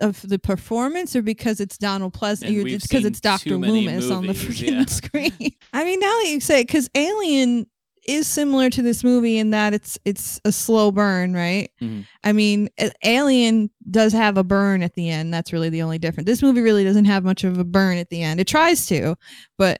[0.00, 2.48] of the performance or because it's Donald Pleasant?
[2.48, 4.84] And You're just because it's Doctor too many Loomis on the freaking yeah.
[4.86, 5.52] screen.
[5.72, 7.66] I mean, now that you say, it, because Alien
[8.06, 11.70] is similar to this movie in that it's it's a slow burn, right?
[11.82, 12.06] Mhm.
[12.22, 12.68] I mean,
[13.04, 15.32] Alien does have a burn at the end.
[15.32, 16.26] That's really the only difference.
[16.26, 18.40] This movie really doesn't have much of a burn at the end.
[18.40, 19.16] It tries to,
[19.58, 19.78] but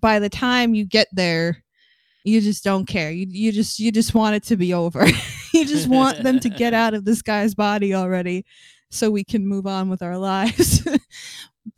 [0.00, 1.64] by the time you get there,
[2.24, 3.10] you just don't care.
[3.10, 5.04] You you just you just want it to be over.
[5.52, 8.44] you just want them to get out of this guy's body already
[8.90, 10.86] so we can move on with our lives.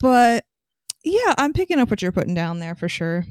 [0.00, 0.44] but
[1.04, 3.24] yeah, I'm picking up what you're putting down there for sure.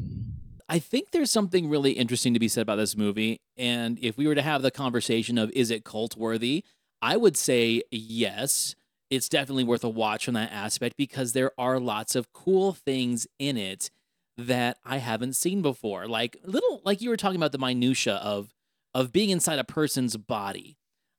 [0.68, 3.40] I think there's something really interesting to be said about this movie.
[3.58, 6.64] And if we were to have the conversation of is it cult worthy,
[7.02, 8.76] I would say yes.
[9.12, 13.28] It's definitely worth a watch from that aspect because there are lots of cool things
[13.38, 13.92] in it
[14.38, 16.08] that I haven't seen before.
[16.08, 18.54] Like little like you were talking about the minutia of
[18.96, 20.78] of being inside a person's body.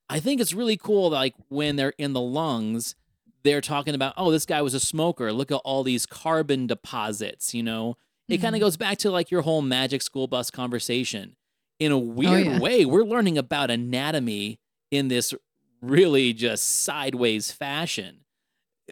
[0.09, 2.95] I think it's really cool like when they're in the lungs,
[3.43, 5.33] they're talking about, oh, this guy was a smoker.
[5.33, 7.97] Look at all these carbon deposits, you know.
[8.29, 8.67] It kind of mm-hmm.
[8.67, 11.37] goes back to like your whole magic school bus conversation.
[11.79, 12.59] In a oh, weird yeah.
[12.59, 14.59] way, we're learning about anatomy
[14.91, 15.35] in this
[15.81, 18.25] really just sideways fashion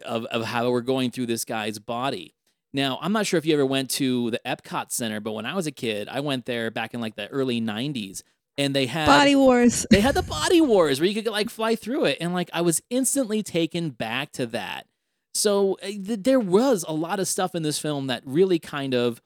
[0.05, 2.33] of, of how we're going through this guy's body.
[2.73, 5.55] Now, I'm not sure if you ever went to the Epcot Center, but when I
[5.55, 8.21] was a kid, I went there back in like the early 90s
[8.57, 9.85] and they had Body Wars.
[9.89, 12.61] they had the body wars where you could like fly through it and like i
[12.61, 14.87] was instantly taken back to that
[15.35, 18.93] so uh, th- there was a lot of stuff in this film that really kind
[18.95, 19.21] of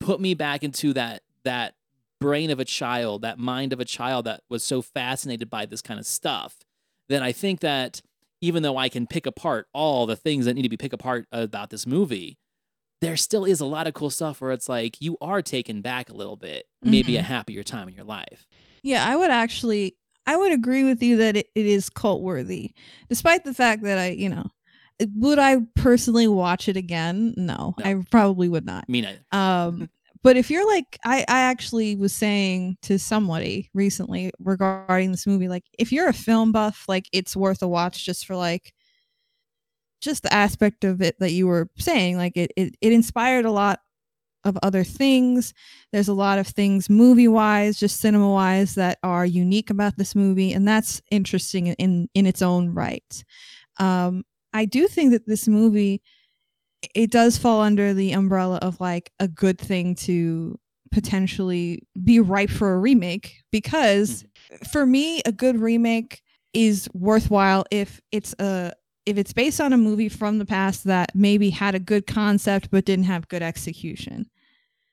[0.00, 1.74] put me back into that that
[2.20, 5.80] brain of a child that mind of a child that was so fascinated by this
[5.82, 6.56] kind of stuff
[7.08, 8.00] then i think that
[8.40, 11.26] even though i can pick apart all the things that need to be picked apart
[11.32, 12.38] about this movie
[13.00, 16.10] there still is a lot of cool stuff where it's like you are taken back
[16.10, 17.24] a little bit maybe a Mhm.
[17.24, 18.46] happier time in your life
[18.84, 19.96] Yeah, I would actually
[20.26, 22.70] I would agree with you that it, it is cult worthy.
[23.08, 24.46] Despite the fact that I, you know,
[25.14, 27.34] would I personally watch it again?
[27.36, 28.88] No, I probably would not.
[28.88, 29.90] me neither Um
[30.22, 35.48] but if you're like I I actually was saying to somebody recently regarding this movie
[35.48, 38.72] like if you're a film buff, like it's worth a watch just for like
[40.00, 43.50] just the aspect of it that you were saying like it it, it inspired a
[43.52, 43.80] lot
[44.44, 45.54] of other things.
[45.92, 50.14] There's a lot of things movie wise, just cinema wise, that are unique about this
[50.14, 53.24] movie, and that's interesting in in its own right.
[53.78, 56.02] Um, I do think that this movie
[56.94, 60.58] it does fall under the umbrella of like a good thing to
[60.90, 64.64] potentially be ripe for a remake because mm-hmm.
[64.70, 68.72] for me a good remake is worthwhile if it's a
[69.06, 72.70] if it's based on a movie from the past that maybe had a good concept
[72.70, 74.26] but didn't have good execution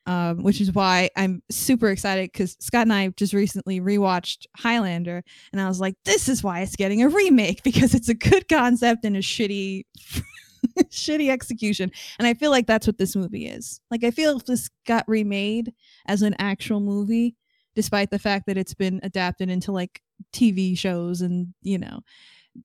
[0.09, 5.23] um, which is why I'm super excited because Scott and I just recently rewatched Highlander,
[5.51, 8.49] and I was like, "This is why it's getting a remake because it's a good
[8.49, 9.85] concept and a shitty,
[10.85, 13.81] shitty execution." And I feel like that's what this movie is.
[13.91, 15.73] Like, I feel if this got remade
[16.07, 17.35] as an actual movie,
[17.75, 20.01] despite the fact that it's been adapted into like
[20.33, 21.99] TV shows and you know,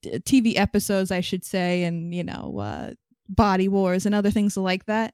[0.01, 2.93] d- TV episodes, I should say, and you know, uh,
[3.29, 5.13] Body Wars and other things like that.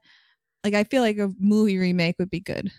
[0.64, 2.70] Like I feel like a movie remake would be good.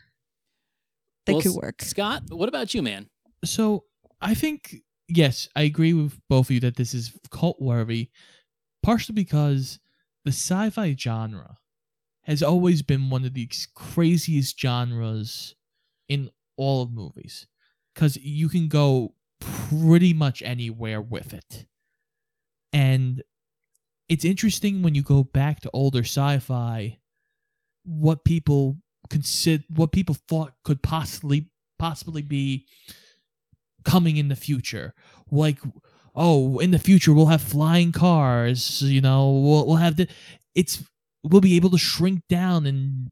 [1.25, 1.81] That Well, could work.
[1.81, 3.09] Scott, what about you, man?
[3.43, 3.85] So
[4.21, 8.09] I think yes, I agree with both of you that this is cult worthy,
[8.81, 9.79] partially because
[10.25, 11.57] the sci-fi genre
[12.23, 15.55] has always been one of the craziest genres
[16.07, 17.47] in all of movies,
[17.93, 21.65] because you can go pretty much anywhere with it,
[22.71, 23.23] and
[24.07, 26.99] it's interesting when you go back to older sci-fi,
[27.83, 28.77] what people
[29.09, 32.67] consider, what people thought could possibly possibly be
[33.83, 34.93] coming in the future.
[35.31, 35.59] Like,
[36.15, 38.81] oh, in the future we'll have flying cars.
[38.81, 40.07] You know, we'll we'll have the.
[40.55, 40.83] It's
[41.23, 43.09] we'll be able to shrink down and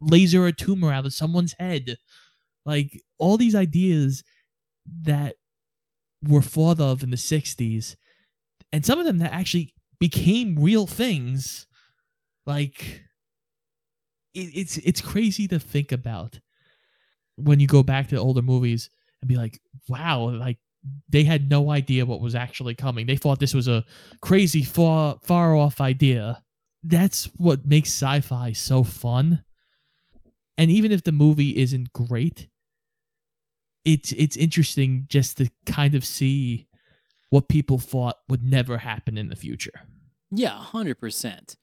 [0.00, 1.96] laser a tumor out of someone's head.
[2.64, 4.22] Like all these ideas
[5.02, 5.36] that
[6.26, 7.96] were thought of in the '60s,
[8.72, 11.66] and some of them that actually became real things.
[12.46, 13.07] Like
[14.34, 16.40] it, it's it's crazy to think about
[17.36, 20.58] when you go back to older movies and be like, wow, like
[21.08, 23.06] they had no idea what was actually coming.
[23.06, 23.84] They thought this was a
[24.20, 26.42] crazy far far off idea.
[26.82, 29.44] That's what makes sci-fi so fun.
[30.56, 32.48] And even if the movie isn't great,
[33.84, 36.66] it's it's interesting just to kind of see
[37.30, 39.80] what people thought would never happen in the future.
[40.30, 41.56] Yeah, 100%.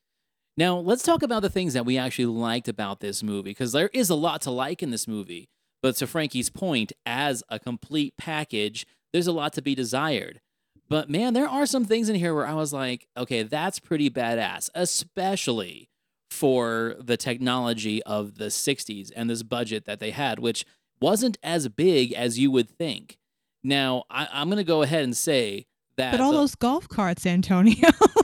[0.58, 3.90] Now, let's talk about the things that we actually liked about this movie, because there
[3.94, 5.50] is a lot to like in this movie.
[5.82, 10.40] But to Frankie's point, as a complete package, there's a lot to be desired.
[10.88, 14.10] But man, there are some things in here where I was like, okay, that's pretty
[14.10, 15.90] badass, especially
[16.30, 20.66] for the technology of the 60s and this budget that they had, which
[21.02, 23.18] wasn't as big as you would think.
[23.64, 25.66] Now, I, I'm going to go ahead and say
[25.98, 26.12] that.
[26.12, 27.90] But all the- those golf carts, Antonio.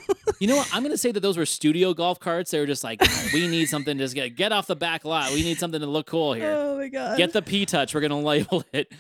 [0.42, 0.68] you know what?
[0.74, 2.50] I'm going to say that those were studio golf carts.
[2.50, 3.00] They were just like,
[3.32, 5.32] we need something to just get, get off the back lot.
[5.32, 6.52] We need something to look cool here.
[6.52, 7.16] oh my god.
[7.16, 7.94] Get the P touch.
[7.94, 8.92] We're going to label it.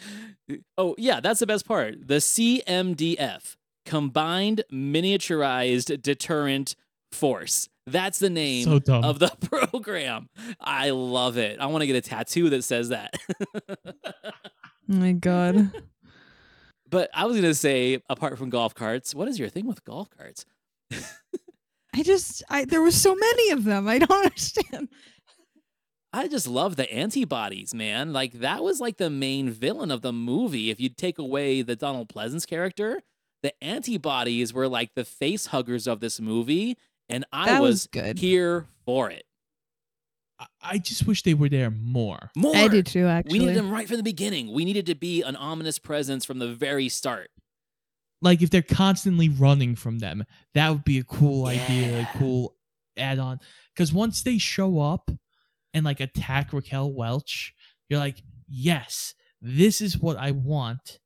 [0.77, 2.07] Oh, yeah, that's the best part.
[2.07, 3.55] The CMDF,
[3.87, 6.75] Combined Miniaturized Deterrent
[7.11, 7.67] Force.
[7.87, 10.29] That's the name So of the program.
[10.59, 11.59] I love it.
[11.59, 13.15] I want to get a tattoo that says that.
[13.67, 13.73] oh
[14.87, 15.71] my god.
[16.89, 19.83] but I was going to say, apart from golf carts, what is your thing with
[19.83, 20.45] golf carts?
[21.93, 23.87] I just I there were so many of them.
[23.87, 24.89] I don't understand.
[26.13, 28.11] I just love the antibodies, man.
[28.13, 30.69] Like that was like the main villain of the movie.
[30.69, 33.01] If you take away the Donald Pleasence character,
[33.43, 36.77] the antibodies were like the face huggers of this movie,
[37.09, 38.19] and I That was, was good.
[38.19, 39.23] here for it.
[40.39, 42.29] I- I just wish they were there more.
[42.35, 42.55] More.
[42.55, 43.33] I did too actually.
[43.33, 44.51] We needed them right from the beginning.
[44.51, 47.29] We needed to be an ominous presence from the very start.
[48.21, 52.55] Like if they're constantly running from them, that would be a cool idea, a cool
[52.97, 53.39] add-on.
[53.73, 55.09] Because once they show up
[55.73, 57.53] and like attack Raquel Welch,
[57.89, 60.99] you're like, yes, this is what I want.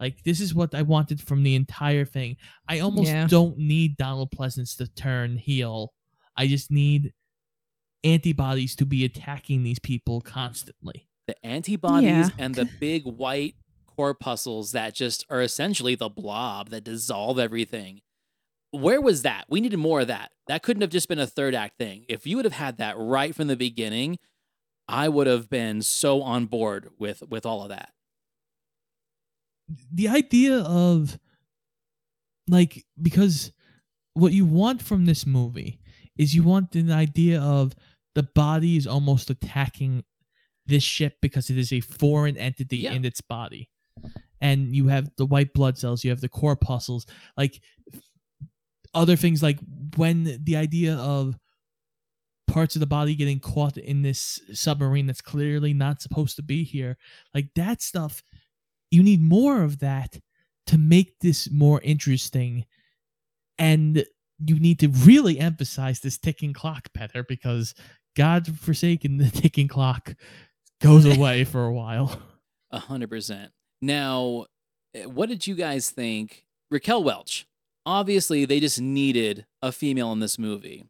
[0.00, 2.36] Like this is what I wanted from the entire thing.
[2.68, 3.26] I almost Yeah.
[3.26, 5.92] don't need Donald Pleasence to turn heel.
[6.36, 7.12] I just need
[8.02, 11.08] antibodies to be attacking these people constantly.
[11.26, 12.28] The antibodies Yeah.
[12.38, 13.54] and the big white
[13.96, 18.00] corpuscles that just are essentially the blob that dissolve everything.
[18.70, 19.44] Where was that?
[19.48, 20.30] We needed more of that.
[20.46, 22.04] That couldn't have just been a third act thing.
[22.08, 24.18] If you would have had that right from the beginning,
[24.88, 27.90] I would have been so on board with with all of that.
[29.92, 31.18] the idea of
[32.48, 33.52] like because
[34.14, 35.80] what you want from this movie
[36.16, 37.74] is you want an idea of
[38.14, 40.04] the body is almost attacking
[40.66, 42.92] this ship because it is a foreign entity Yeah.
[42.92, 43.70] in its body
[44.40, 47.60] and you have the white blood cells you have the corpuscles like
[48.94, 49.58] other things like
[49.96, 51.38] when the idea of
[52.46, 56.64] parts of the body getting caught in this submarine that's clearly not supposed to be
[56.64, 56.98] here
[57.34, 58.22] like that stuff
[58.90, 60.18] you need more of that
[60.66, 62.66] to make this more interesting
[63.58, 64.04] and
[64.44, 67.74] you need to really emphasize this ticking clock better because
[68.16, 70.14] god forsaken the ticking clock
[70.82, 72.20] goes away for a while
[72.72, 73.52] A hundred percent.
[73.82, 74.46] Now,
[74.94, 76.46] eh, what did you guys think?
[76.70, 77.46] Raquel Welch.
[77.84, 80.84] Obviously, they just needed a female in this movie.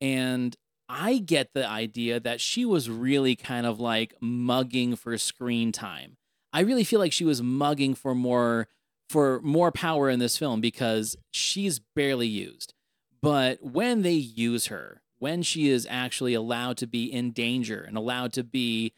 [0.00, 0.56] And
[0.88, 6.16] I get the idea that she was really kind of like mugging for screen time.
[6.52, 8.68] I really feel like she was mugging for more
[9.10, 12.72] for more power in this film because she's barely used.
[13.20, 17.96] But when they use her, when she is actually allowed to be in danger and
[17.96, 18.92] allowed to be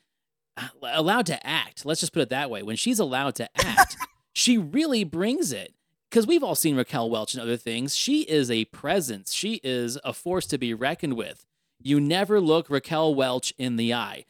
[0.82, 1.84] allowed to act.
[1.84, 2.62] Let's just put it that way.
[2.62, 3.96] When she's allowed to act,
[4.32, 5.74] she really brings it.
[6.10, 7.96] Because we've all seen Raquel Welch and other things.
[7.96, 9.32] She is a presence.
[9.32, 11.44] She is a force to be reckoned with.
[11.82, 14.24] You never look Raquel Welch in the eye.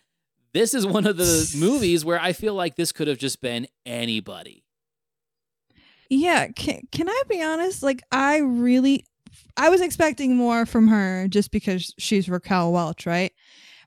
[0.52, 3.68] This is one of the movies where I feel like this could have just been
[3.84, 4.64] anybody.
[6.08, 7.82] Yeah, can can I be honest?
[7.82, 9.04] Like I really
[9.56, 13.32] I was expecting more from her just because she's Raquel Welch, right?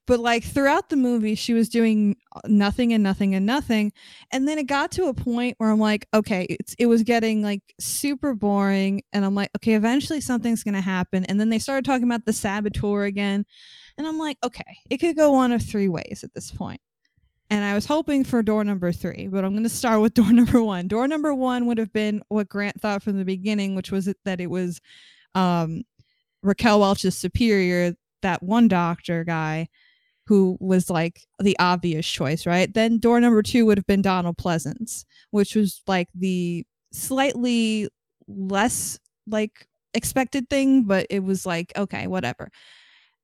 [0.09, 3.93] But like throughout the movie, she was doing uh, nothing and nothing and nothing,
[4.31, 7.43] and then it got to a point where I'm like, okay, it's it was getting
[7.43, 11.85] like super boring, and I'm like, okay, eventually something's gonna happen, and then they started
[11.85, 13.45] talking about the saboteur again,
[13.99, 16.81] and I'm like, okay, it could go one of three ways at this point.
[17.51, 20.33] And I was hoping for door number three, but I'm going to start with door
[20.33, 20.87] number one.
[20.87, 24.41] Door number one would have been what Grant thought from the beginning, which was that
[24.41, 24.81] it was
[25.35, 25.83] um,
[26.41, 27.93] Raquel Welch's superior,
[28.23, 29.67] that one doctor guy
[30.29, 32.71] who was like the obvious choice, right?
[32.71, 36.63] Then door number two would have been Donald Pleasence, which was like the
[36.93, 37.89] slightly
[38.27, 42.51] less like expected thing, but it was like, okay, whatever.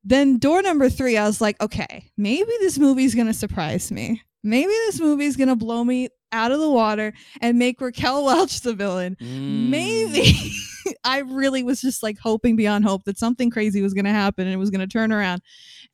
[0.03, 4.23] Then door number three, I was like, okay, maybe this movie's gonna surprise me.
[4.43, 8.73] maybe this movie's gonna blow me out of the water and make Raquel Welch the
[8.73, 9.15] villain.
[9.19, 10.93] Maybe Mm.
[11.03, 14.53] I really was just like hoping beyond hope that something crazy was gonna happen and
[14.53, 15.41] it was gonna turn around.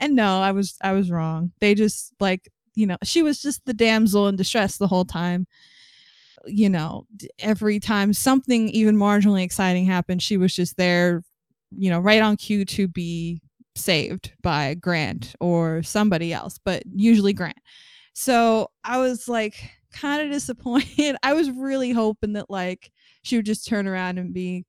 [0.01, 1.51] And no, I was I was wrong.
[1.61, 5.47] They just like you know she was just the damsel in distress the whole time.
[6.45, 7.05] You know,
[7.39, 11.23] every time something even marginally exciting happened, she was just there,
[11.77, 13.41] you know, right on cue to be
[13.75, 17.59] saved by Grant or somebody else, but usually Grant.
[18.13, 21.15] So I was like kind of disappointed.
[21.23, 22.91] I was really hoping that like
[23.21, 24.65] she would just turn around and be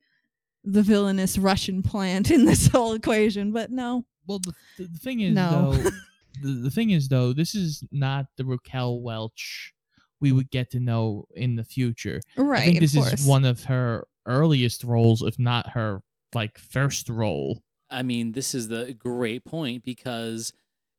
[0.64, 4.04] the villainous Russian plant in this whole equation, but no.
[4.26, 5.72] Well, the, the, the thing is, No.
[5.72, 5.90] though,
[6.42, 9.72] the, the thing is, though, this is not the Raquel Welch
[10.20, 12.20] we would get to know in the future.
[12.36, 12.60] Right.
[12.62, 13.12] I think this course.
[13.12, 16.00] is one of her earliest roles, if not her
[16.34, 17.60] like first role.
[17.90, 20.52] I mean, this is the great point because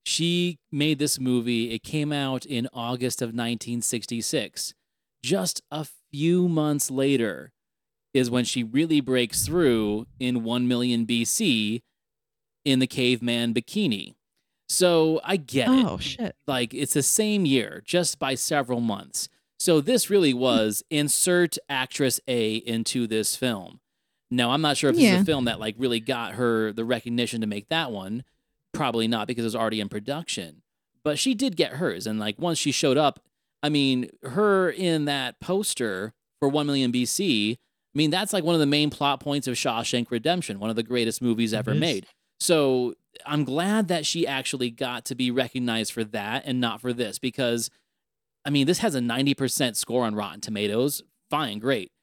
[0.05, 1.71] she made this movie.
[1.71, 4.73] It came out in August of 1966.
[5.23, 7.53] Just a few months later
[8.13, 11.81] is when she really breaks through in 1 million BC
[12.65, 14.15] in the caveman bikini.
[14.69, 15.85] So I get it.
[15.85, 16.35] Oh shit.
[16.47, 19.29] Like it's the same year, just by several months.
[19.59, 20.39] So this really hmm.
[20.39, 23.79] was insert actress A into this film.
[24.31, 26.85] Now I'm not sure if this is a film that like really got her the
[26.85, 28.23] recognition to make that one.
[28.73, 30.63] Probably not because it was already in production.
[31.03, 33.19] But she did get hers, and like once she showed up,
[33.61, 37.53] I mean, her in that poster for One Million BC.
[37.53, 37.57] I
[37.97, 40.83] mean, that's like one of the main plot points of Shawshank Redemption, one of the
[40.83, 42.07] greatest movies ever made.
[42.43, 46.91] So I'm glad that she actually got to be recognized for that and not for
[46.91, 47.69] this because,
[48.43, 51.01] I mean, this has a 90% score on Rotten Tomatoes.
[51.29, 51.93] Fine, great.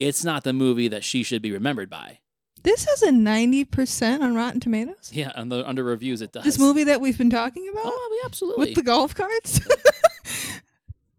[0.00, 2.18] It's not the movie that she should be remembered by.
[2.64, 5.10] This has a 90% on Rotten Tomatoes?
[5.12, 6.42] Yeah, under, under reviews, it does.
[6.42, 7.84] This movie that we've been talking about?
[7.86, 8.66] Oh, absolutely.
[8.66, 9.60] With the golf carts?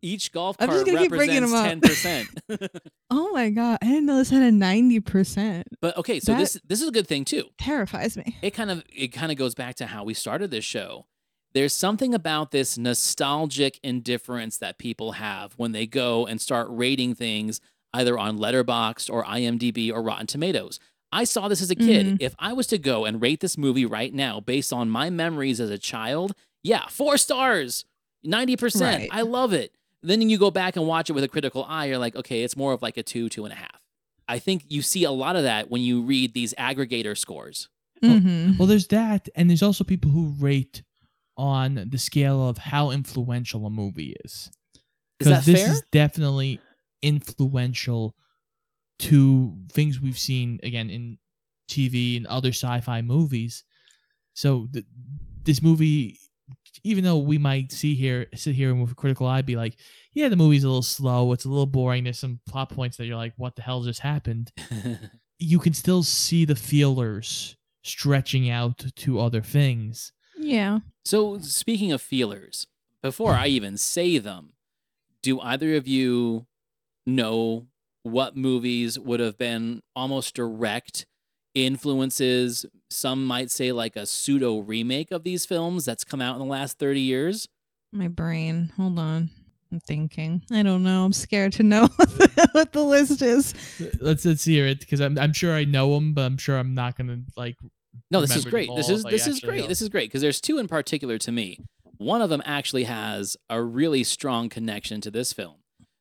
[0.05, 1.65] Each golf I'm just cart gonna keep bringing 'em up.
[1.65, 2.69] represents 10%.
[3.09, 5.63] oh my god, I didn't know this had a 90%.
[5.81, 7.45] but okay, so That- this this is a good thing too.
[7.57, 8.37] Terrifies me.
[8.41, 11.05] it kind of it kind of goes back to how we started this show.
[11.53, 17.15] There's something about this nostalgic indifference that people have when they go and start rating
[17.15, 17.61] things
[17.93, 20.79] either on Letterboxd or IMDb or Rotten Tomatoes.
[21.13, 22.05] I saw this as a kid.
[22.05, 22.17] Mhm.
[22.19, 25.61] If I was to go and rate this movie right now based on my memories
[25.61, 27.85] as a child, yeah, 4 stars.
[28.25, 28.81] 90%.
[28.81, 29.09] Right.
[29.11, 29.73] I love it.
[30.07, 32.55] Then you go back and watch it with a critical eye, you're like, okay, it's
[32.55, 33.81] more of like a two, two and a half.
[34.27, 37.69] I think you see a lot of that when you read these aggregator scores.
[38.03, 38.57] Mhm.
[38.57, 40.83] Well, there's that, and there's also people who rate
[41.37, 44.49] on the scale of how influential a movie is.
[45.19, 45.71] Is that 'Cause this fair?
[45.73, 46.59] is definitely
[47.01, 48.15] influential
[48.99, 51.17] to things we've seen again in
[51.69, 53.63] TV and other sci-fi movies.
[54.33, 54.85] So th-
[55.43, 56.19] this movie,
[56.85, 59.75] even though we might see here sit here and with a critical eye be like,
[60.13, 62.03] yeah, the movie's a little slow, it's a little boring.
[62.03, 64.51] There's some plot points that you're like, what the hell just happened?
[65.39, 70.13] you can still see the feelers stretching out to other things.
[70.37, 70.79] Yeah.
[71.03, 72.67] So, speaking of feelers,
[73.01, 74.53] before I even say them,
[75.23, 76.45] do either of you
[77.07, 77.65] know
[78.03, 81.07] what movies would have been almost direct
[81.55, 82.65] influences?
[82.89, 86.45] Some might say like a pseudo remake of these films that's come out in the
[86.45, 87.47] last 30 years.
[87.91, 88.71] My brain.
[88.77, 89.29] Hold on.
[89.71, 90.43] I'm thinking.
[90.51, 91.05] I don't know.
[91.05, 91.87] I'm scared to know
[92.51, 93.53] what the list is.
[93.99, 96.73] Let's let's hear it because I'm I'm sure I know them, but I'm sure I'm
[96.73, 97.55] not gonna like.
[98.11, 98.67] No, this is remember great.
[98.67, 99.67] them This is if this is great.
[99.67, 101.59] This is great because there's two in particular to me.
[101.97, 105.55] One of them actually has a really strong connection to this film.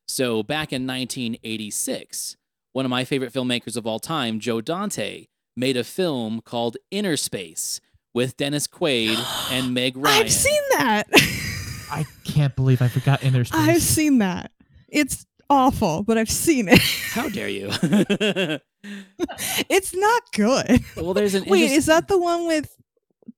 [0.07, 2.35] So back in 1986,
[2.73, 7.17] one of my favorite filmmakers of all time, Joe Dante, made a film called Inner
[7.17, 7.79] Space
[8.13, 9.17] with Dennis Quaid
[9.51, 10.23] and Meg Ryan.
[10.23, 11.03] I've seen that.
[11.91, 13.59] I can't believe I forgot Inner Space.
[13.59, 14.51] I've seen that.
[14.89, 16.79] It's awful, but I've seen it.
[17.11, 17.69] How dare you?
[19.69, 20.83] it's not good.
[20.95, 22.75] well, there's an Wait, interest- is that the one with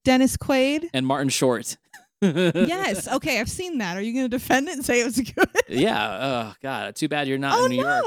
[0.04, 0.90] Dennis Quaid?
[0.94, 1.78] and Martin Short.
[2.22, 3.08] yes.
[3.08, 3.96] Okay, I've seen that.
[3.96, 5.48] Are you going to defend it and say it was good?
[5.68, 6.50] Yeah.
[6.50, 6.96] Oh God.
[6.96, 8.06] Too bad you're not oh in New York.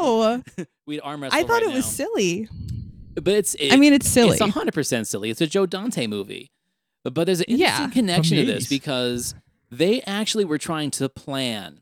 [0.59, 0.67] no.
[0.87, 2.49] We'd arm wrestle I thought right it was silly.
[3.15, 3.57] But it's.
[3.71, 4.37] I mean, it's silly.
[4.37, 5.31] It's hundred percent silly.
[5.31, 6.51] It's a Joe Dante movie,
[7.05, 9.35] but, but there's an interesting From connection to this because
[9.71, 11.81] they actually were trying to plan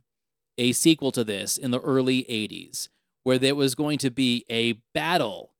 [0.57, 2.89] a sequel to this in the early '80s,
[3.25, 5.53] where there was going to be a battle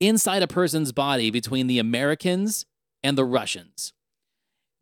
[0.00, 2.66] inside a person's body between the Americans
[3.02, 3.92] and the Russians.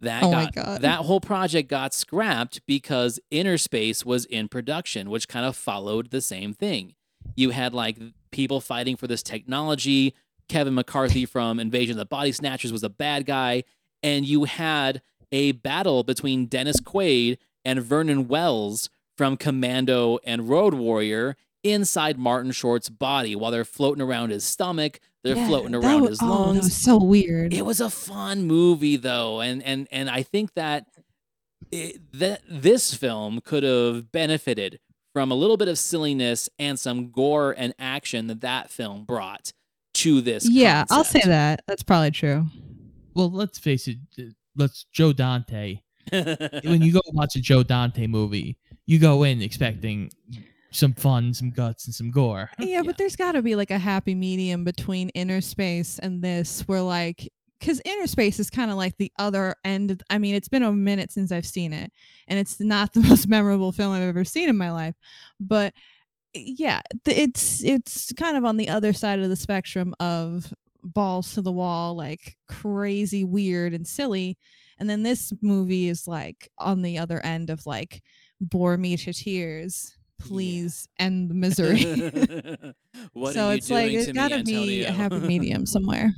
[0.01, 5.27] That oh got, that whole project got scrapped because Inner Space was in production, which
[5.27, 6.95] kind of followed the same thing.
[7.35, 7.99] You had like
[8.31, 10.15] people fighting for this technology.
[10.49, 13.65] Kevin McCarthy from Invasion of the Body Snatchers was a bad guy,
[14.03, 20.73] and you had a battle between Dennis Quaid and Vernon Wells from Commando and Road
[20.75, 25.01] Warrior inside Martin Short's body while they're floating around his stomach.
[25.25, 26.65] They're Yeah, floating around his oh, that lungs.
[26.65, 27.53] was so weird.
[27.53, 30.87] It was a fun movie though, and and and I think that
[31.71, 34.79] it, that this film could have benefited
[35.19, 39.53] from a little bit of silliness and some gore and action that that film brought
[39.93, 40.49] to this.
[40.49, 41.65] yeah, I'll say that.
[41.67, 42.47] That's probably true.
[43.15, 43.97] Well, let's face it.
[44.17, 44.23] uh,
[44.55, 45.81] Let's Joe Dante.
[46.13, 50.09] when you go watch a Joe Dante movie, you go in expecting
[50.71, 52.49] some fun, some guts, and some gore.
[52.61, 56.61] Yeah, but there's got to be like a happy medium between Inner Space and this,
[56.69, 57.29] where like,
[57.59, 59.91] because Inner Space is kind of like the other end.
[59.91, 61.93] of- I mean, it's been a minute since I've seen it,
[62.27, 64.95] and it's not the most memorable film I've ever seen in my life.
[65.41, 65.75] But
[66.35, 70.53] eh, yeah, it's it's kind of on the other side of the spectrum of
[70.83, 74.39] balls to the wall, like crazy, weird, and silly.
[74.79, 78.03] And then this movie is like on the other end of like
[78.41, 79.97] bore me to tears.
[80.21, 82.75] Please end the misery.
[83.13, 86.13] What so are you it's like it's to gotta be a happy medium somewhere.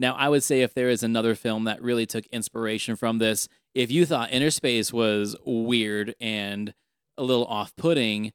[0.00, 3.48] Now, I would say if there is another film that really took inspiration from this,
[3.74, 6.72] if you thought Inner Space was weird and
[7.18, 8.32] a little off putting,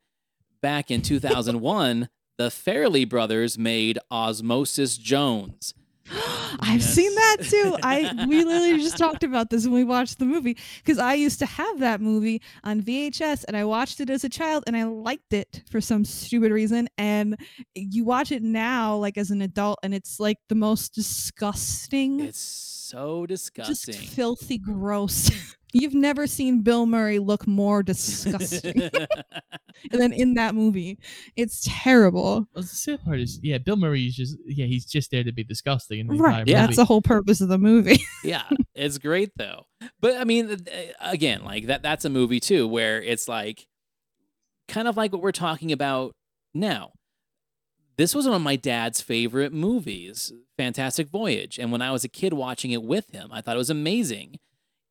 [0.61, 2.07] back in 2001,
[2.37, 5.73] the Farrelly brothers made Osmosis Jones.
[6.59, 7.77] I've seen that too.
[7.81, 11.39] I we literally just talked about this when we watched the movie because I used
[11.39, 14.83] to have that movie on VHS and I watched it as a child and I
[14.83, 16.87] liked it for some stupid reason.
[16.97, 17.37] And
[17.73, 22.39] you watch it now, like as an adult, and it's like the most disgusting, It's
[22.39, 23.95] so just disgusting.
[23.95, 25.31] filthy, gross.
[25.77, 28.89] You've never seen Bill Murray look more disgusting
[29.91, 30.97] than in that movie.
[31.35, 32.47] It's terrible.
[32.55, 35.33] Well, the sad part is, yeah, Bill Murray is just, yeah, he's just there to
[35.33, 36.47] be disgusting in the Right.
[36.47, 36.61] Yeah.
[36.61, 36.67] movie.
[36.67, 38.01] That's the whole purpose of the movie.
[38.23, 39.65] yeah, it's great though.
[39.99, 40.65] But I mean,
[41.01, 43.67] again, like that that's a movie too where it's like
[44.69, 46.13] kind of like what we're talking about
[46.53, 46.91] now.
[47.97, 52.09] This was one of my dad's favorite movies, Fantastic Voyage, and when I was a
[52.09, 54.37] kid watching it with him, I thought it was amazing.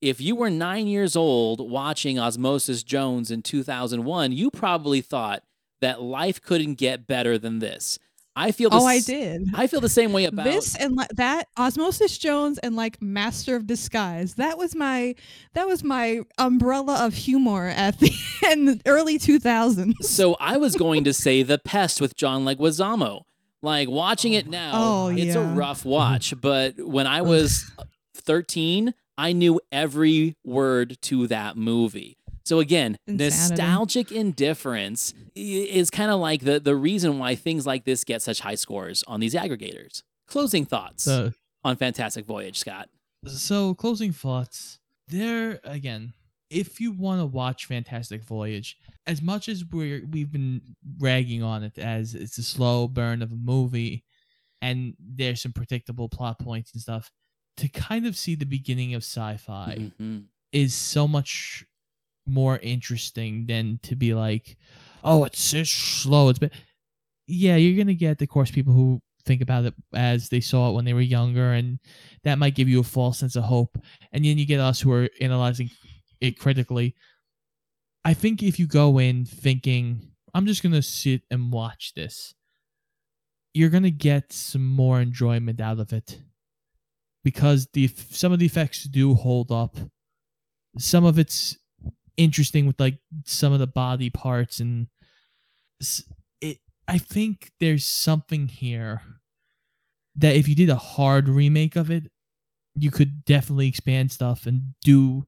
[0.05, 5.43] If you were 9 years old watching Osmosis Jones in 2001, you probably thought
[5.81, 7.99] that life couldn't get better than this.
[8.37, 9.47] I feel the oh, I did.
[9.55, 13.57] I feel the same way about this and li- that Osmosis Jones and like Master
[13.57, 14.35] of Disguise.
[14.35, 15.15] That was my
[15.55, 18.13] that was my umbrella of humor at the
[18.53, 19.95] in the early 2000s.
[20.03, 23.23] So I was going to say The Pest with John Leguizamo.
[23.63, 26.35] Like watching it now, Oh, it's a rough watch.
[26.39, 27.71] But when I was
[28.17, 32.17] 13, I knew every word to that movie.
[32.45, 33.63] So again, Insanity.
[33.63, 38.41] nostalgic indifference is kind of like the the reason why things like this get such
[38.41, 40.03] high scores on these aggregators.
[40.27, 42.89] Closing thoughts So, on Fantastic Voyage, Scott.
[43.27, 44.79] so closing thoughts.
[45.09, 46.13] There again,
[46.51, 50.61] if you want to watch Fantastic Voyage, as much as we're we've been
[50.99, 54.05] ragging on it as it's a slow burn of a movie,
[54.61, 57.11] and there's some predictable plot points and stuff,
[57.57, 60.25] to kind of see the beginning of sci-fi Mhm.
[60.53, 61.65] is so much
[62.27, 64.57] more interesting than to be like,
[65.03, 66.29] oh, it's so slow.
[66.31, 66.51] It's been,
[67.27, 70.75] yeah, you're gonna get the course people who think about it as they saw it
[70.75, 71.79] when they were younger, and
[72.25, 73.79] that might give you a false sense of hope.
[74.13, 75.71] And then you get us who are analyzing
[76.21, 76.95] it critically.
[78.05, 82.35] I think if you go in thinking, I'm just gonna sit and watch this,
[83.55, 86.23] you're gonna get some more enjoyment out of it
[87.25, 89.77] because the some of the effects do hold up.
[90.79, 91.57] Some of it's
[92.17, 94.89] interesting with like some of the body parts and
[96.41, 96.59] it.
[96.87, 99.01] I think there's something here
[100.17, 102.11] that if you did a hard remake of it,
[102.77, 105.25] you could definitely expand stuff and do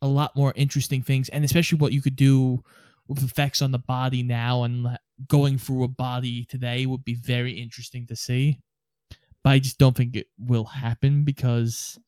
[0.00, 2.62] a lot more interesting things, and especially what you could do
[3.06, 7.52] with effects on the body now and going through a body today would be very
[7.52, 8.60] interesting to see.
[9.48, 11.98] But I just don't think it will happen because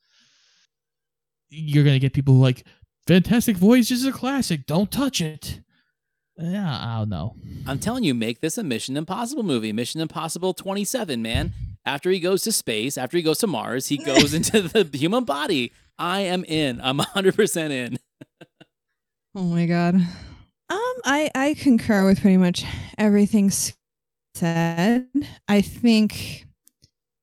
[1.49, 2.67] you're gonna get people who like
[3.07, 4.67] Fantastic Voyage is a classic.
[4.67, 5.63] Don't touch it.
[6.37, 7.37] Yeah, I don't know.
[7.67, 9.73] I'm telling you, make this a Mission Impossible movie.
[9.73, 11.55] Mission Impossible 27, man.
[11.87, 15.25] After he goes to space, after he goes to Mars, he goes into the human
[15.25, 15.73] body.
[15.99, 16.79] I am in.
[16.83, 17.99] I'm 100% in.
[19.35, 19.95] Oh my god.
[19.95, 22.67] Um, I I concur with pretty much
[22.99, 23.51] everything
[24.35, 25.09] said.
[25.49, 26.47] I think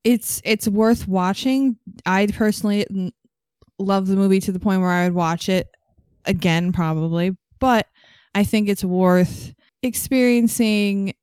[0.04, 1.78] it's it's worth watching.
[2.06, 3.14] I personally
[3.80, 5.70] love the movie to the point where I would watch it
[6.26, 7.88] again probably, but
[8.34, 11.14] I think it's worth experiencing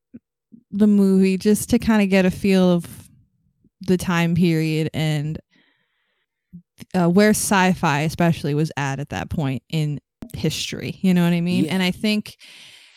[0.71, 3.09] the movie just to kind of get a feel of
[3.81, 5.39] the time period and
[6.95, 10.01] uh, where sci-fi especially was at at that point in
[10.35, 10.99] history.
[11.03, 11.67] You know what I mean?
[11.67, 11.75] Yeah.
[11.75, 12.37] And I think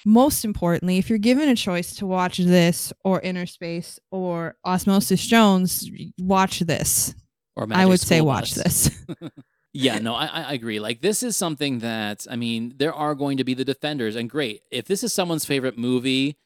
[0.07, 5.25] most importantly, if you're given a choice to watch this or Inner Space or Osmosis
[5.25, 7.13] Jones, watch this.
[7.57, 8.89] Or I Magic would say School watch this.
[9.73, 10.79] Yeah, no, I, I I agree.
[10.79, 14.27] Like this is something that I mean, there are going to be the defenders, and
[14.27, 14.63] great.
[14.71, 16.37] If this is someone's favorite movie,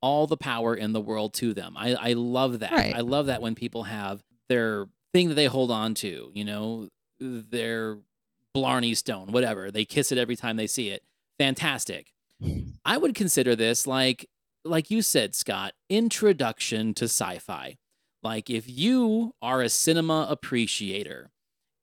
[0.00, 1.74] all the power in the world to them.
[1.76, 2.72] I I love that.
[2.72, 2.94] Right.
[2.96, 6.30] I love that when people have their thing that they hold on to.
[6.32, 6.88] You know,
[7.20, 7.98] their
[8.54, 9.70] Blarney Stone, whatever.
[9.70, 11.02] They kiss it every time they see it.
[11.38, 12.12] Fantastic.
[12.84, 14.28] I would consider this like
[14.64, 17.76] like you said, Scott, introduction to sci-fi.
[18.22, 21.30] Like if you are a cinema appreciator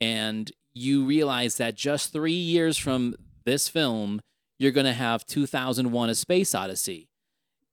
[0.01, 4.21] and you realize that just 3 years from this film,
[4.59, 7.07] you're going to have 2001 A Space Odyssey.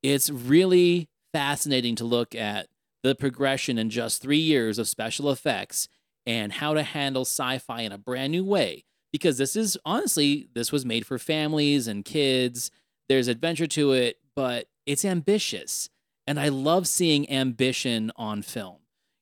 [0.02, 2.68] It's really fascinating to look at
[3.02, 5.88] the progression in just 3 years of special effects
[6.24, 10.72] and how to handle sci-fi in a brand new way because this is honestly this
[10.72, 12.70] was made for families and kids.
[13.08, 15.88] There's adventure to it but it's ambitious.
[16.26, 18.78] And i love seeing ambition on film.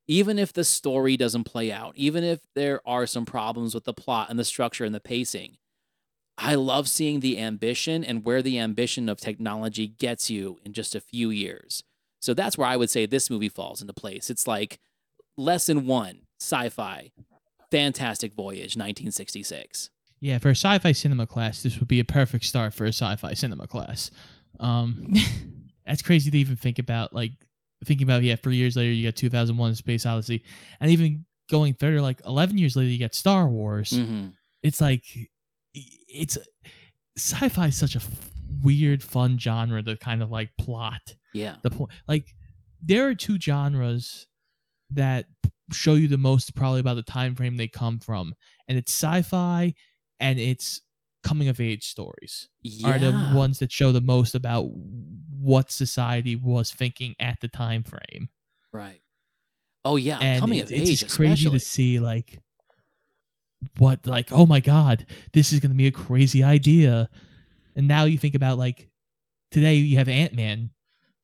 [0.06, 3.94] Even if the story doesn't play out even if there are some problems with the
[3.94, 5.56] plot and the structure and the pacing
[6.38, 10.94] i love seeing the ambition and where the ambition of technology gets you in just
[10.94, 11.84] a few years.
[12.20, 14.30] So that's where i would say this movie falls into place.
[14.30, 14.78] It's like
[15.36, 17.12] lesson one sci-fi
[17.70, 19.90] fantastic voyage 1966
[20.20, 23.34] Yeah, for a sci-fi cinema class, this would be a perfect start for a sci-fi
[23.34, 24.10] cinema class.
[24.58, 25.12] Um,
[25.86, 27.12] that's crazy to even think about.
[27.14, 27.32] Like
[27.84, 30.42] thinking about yeah, three years later you got 2001: Space Odyssey,
[30.80, 33.90] and even going further, like 11 years later you get Star Wars.
[33.92, 34.32] Mhm.
[34.62, 35.04] It's like
[35.74, 36.36] it's
[37.16, 38.30] sci-fi is such a f-
[38.62, 41.14] weird, fun genre to kind of like plot.
[41.32, 42.26] yeah The point, like
[42.82, 44.26] there are two genres
[44.90, 45.26] that
[45.72, 48.34] show you the most probably about the time frame they come from,
[48.68, 49.74] and it's sci-fi
[50.18, 50.80] and it's
[51.22, 52.48] coming of age stories
[52.84, 54.70] are the ones that show the most about
[55.38, 58.28] what society was thinking at the time frame.
[58.72, 59.00] right.
[59.84, 61.58] Oh yeah and coming it- of it's age just crazy especially.
[61.58, 62.38] to see like
[63.78, 67.08] what like oh my god this is going to be a crazy idea.
[67.76, 68.88] And now you think about like
[69.50, 70.70] today you have ant-man.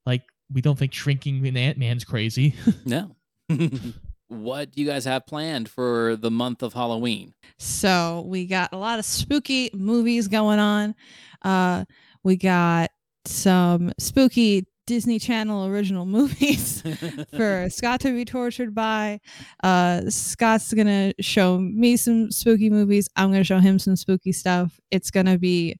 [0.07, 0.22] Like
[0.53, 2.55] we don't think shrinking in ant-man's crazy.
[2.84, 3.16] No
[4.29, 8.77] what do you guys have planned for the month of halloween So we got a
[8.77, 10.95] lot of spooky movies going on.
[11.43, 11.85] Uh,
[12.22, 12.91] we got
[13.24, 16.83] some spooky Disney Channel original movies
[17.37, 19.20] for Scott to be tortured by.
[19.62, 23.09] Uh, Scott's gonna show me some spooky movies.
[23.16, 24.79] I'm gonna show him some spooky stuff.
[24.91, 25.79] It's gonna be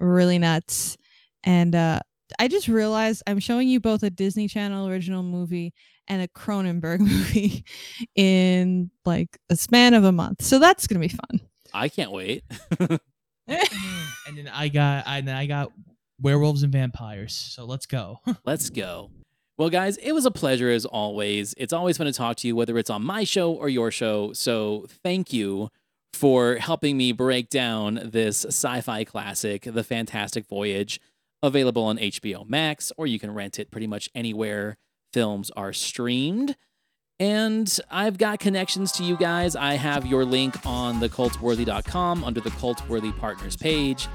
[0.00, 0.96] really nuts.
[1.44, 2.00] And uh,
[2.38, 5.72] I just realized I'm showing you both a Disney Channel original movie
[6.08, 7.64] and a Cronenberg movie
[8.16, 10.42] in like a span of a month.
[10.42, 11.40] So that's gonna be fun.
[11.74, 12.98] i can't wait mm,
[13.46, 15.70] and then i got and then i got
[16.20, 19.10] werewolves and vampires so let's go Let's go.
[19.58, 21.52] Well, guys, it was a pleasure as always.
[21.58, 24.32] It's always fun to talk to you, whether it's on my show or your show.
[24.32, 25.68] So, thank you
[26.14, 31.00] for helping me break down this sci fi classic, The Fantastic Voyage,
[31.42, 34.76] available on HBO Max, or you can rent it pretty much anywhere
[35.12, 36.56] films are streamed.
[37.20, 39.56] And I've got connections to you guys.
[39.56, 44.08] I have your link on thecultworthy.com under the Cultworthy Partners page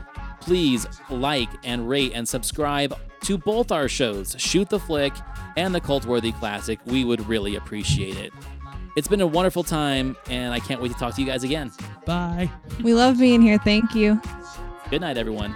[0.44, 5.14] please like and rate and subscribe to both our shows, Shoot the Flick
[5.56, 6.80] and the Cultworthy Classic.
[6.86, 8.34] We would really appreciate it.
[8.96, 11.72] It's been a wonderful time, and I can't wait to talk to you guys again.
[12.06, 12.50] bye
[12.84, 13.58] We love being here.
[13.58, 14.22] Thank you.
[14.90, 15.56] Good night, everyone.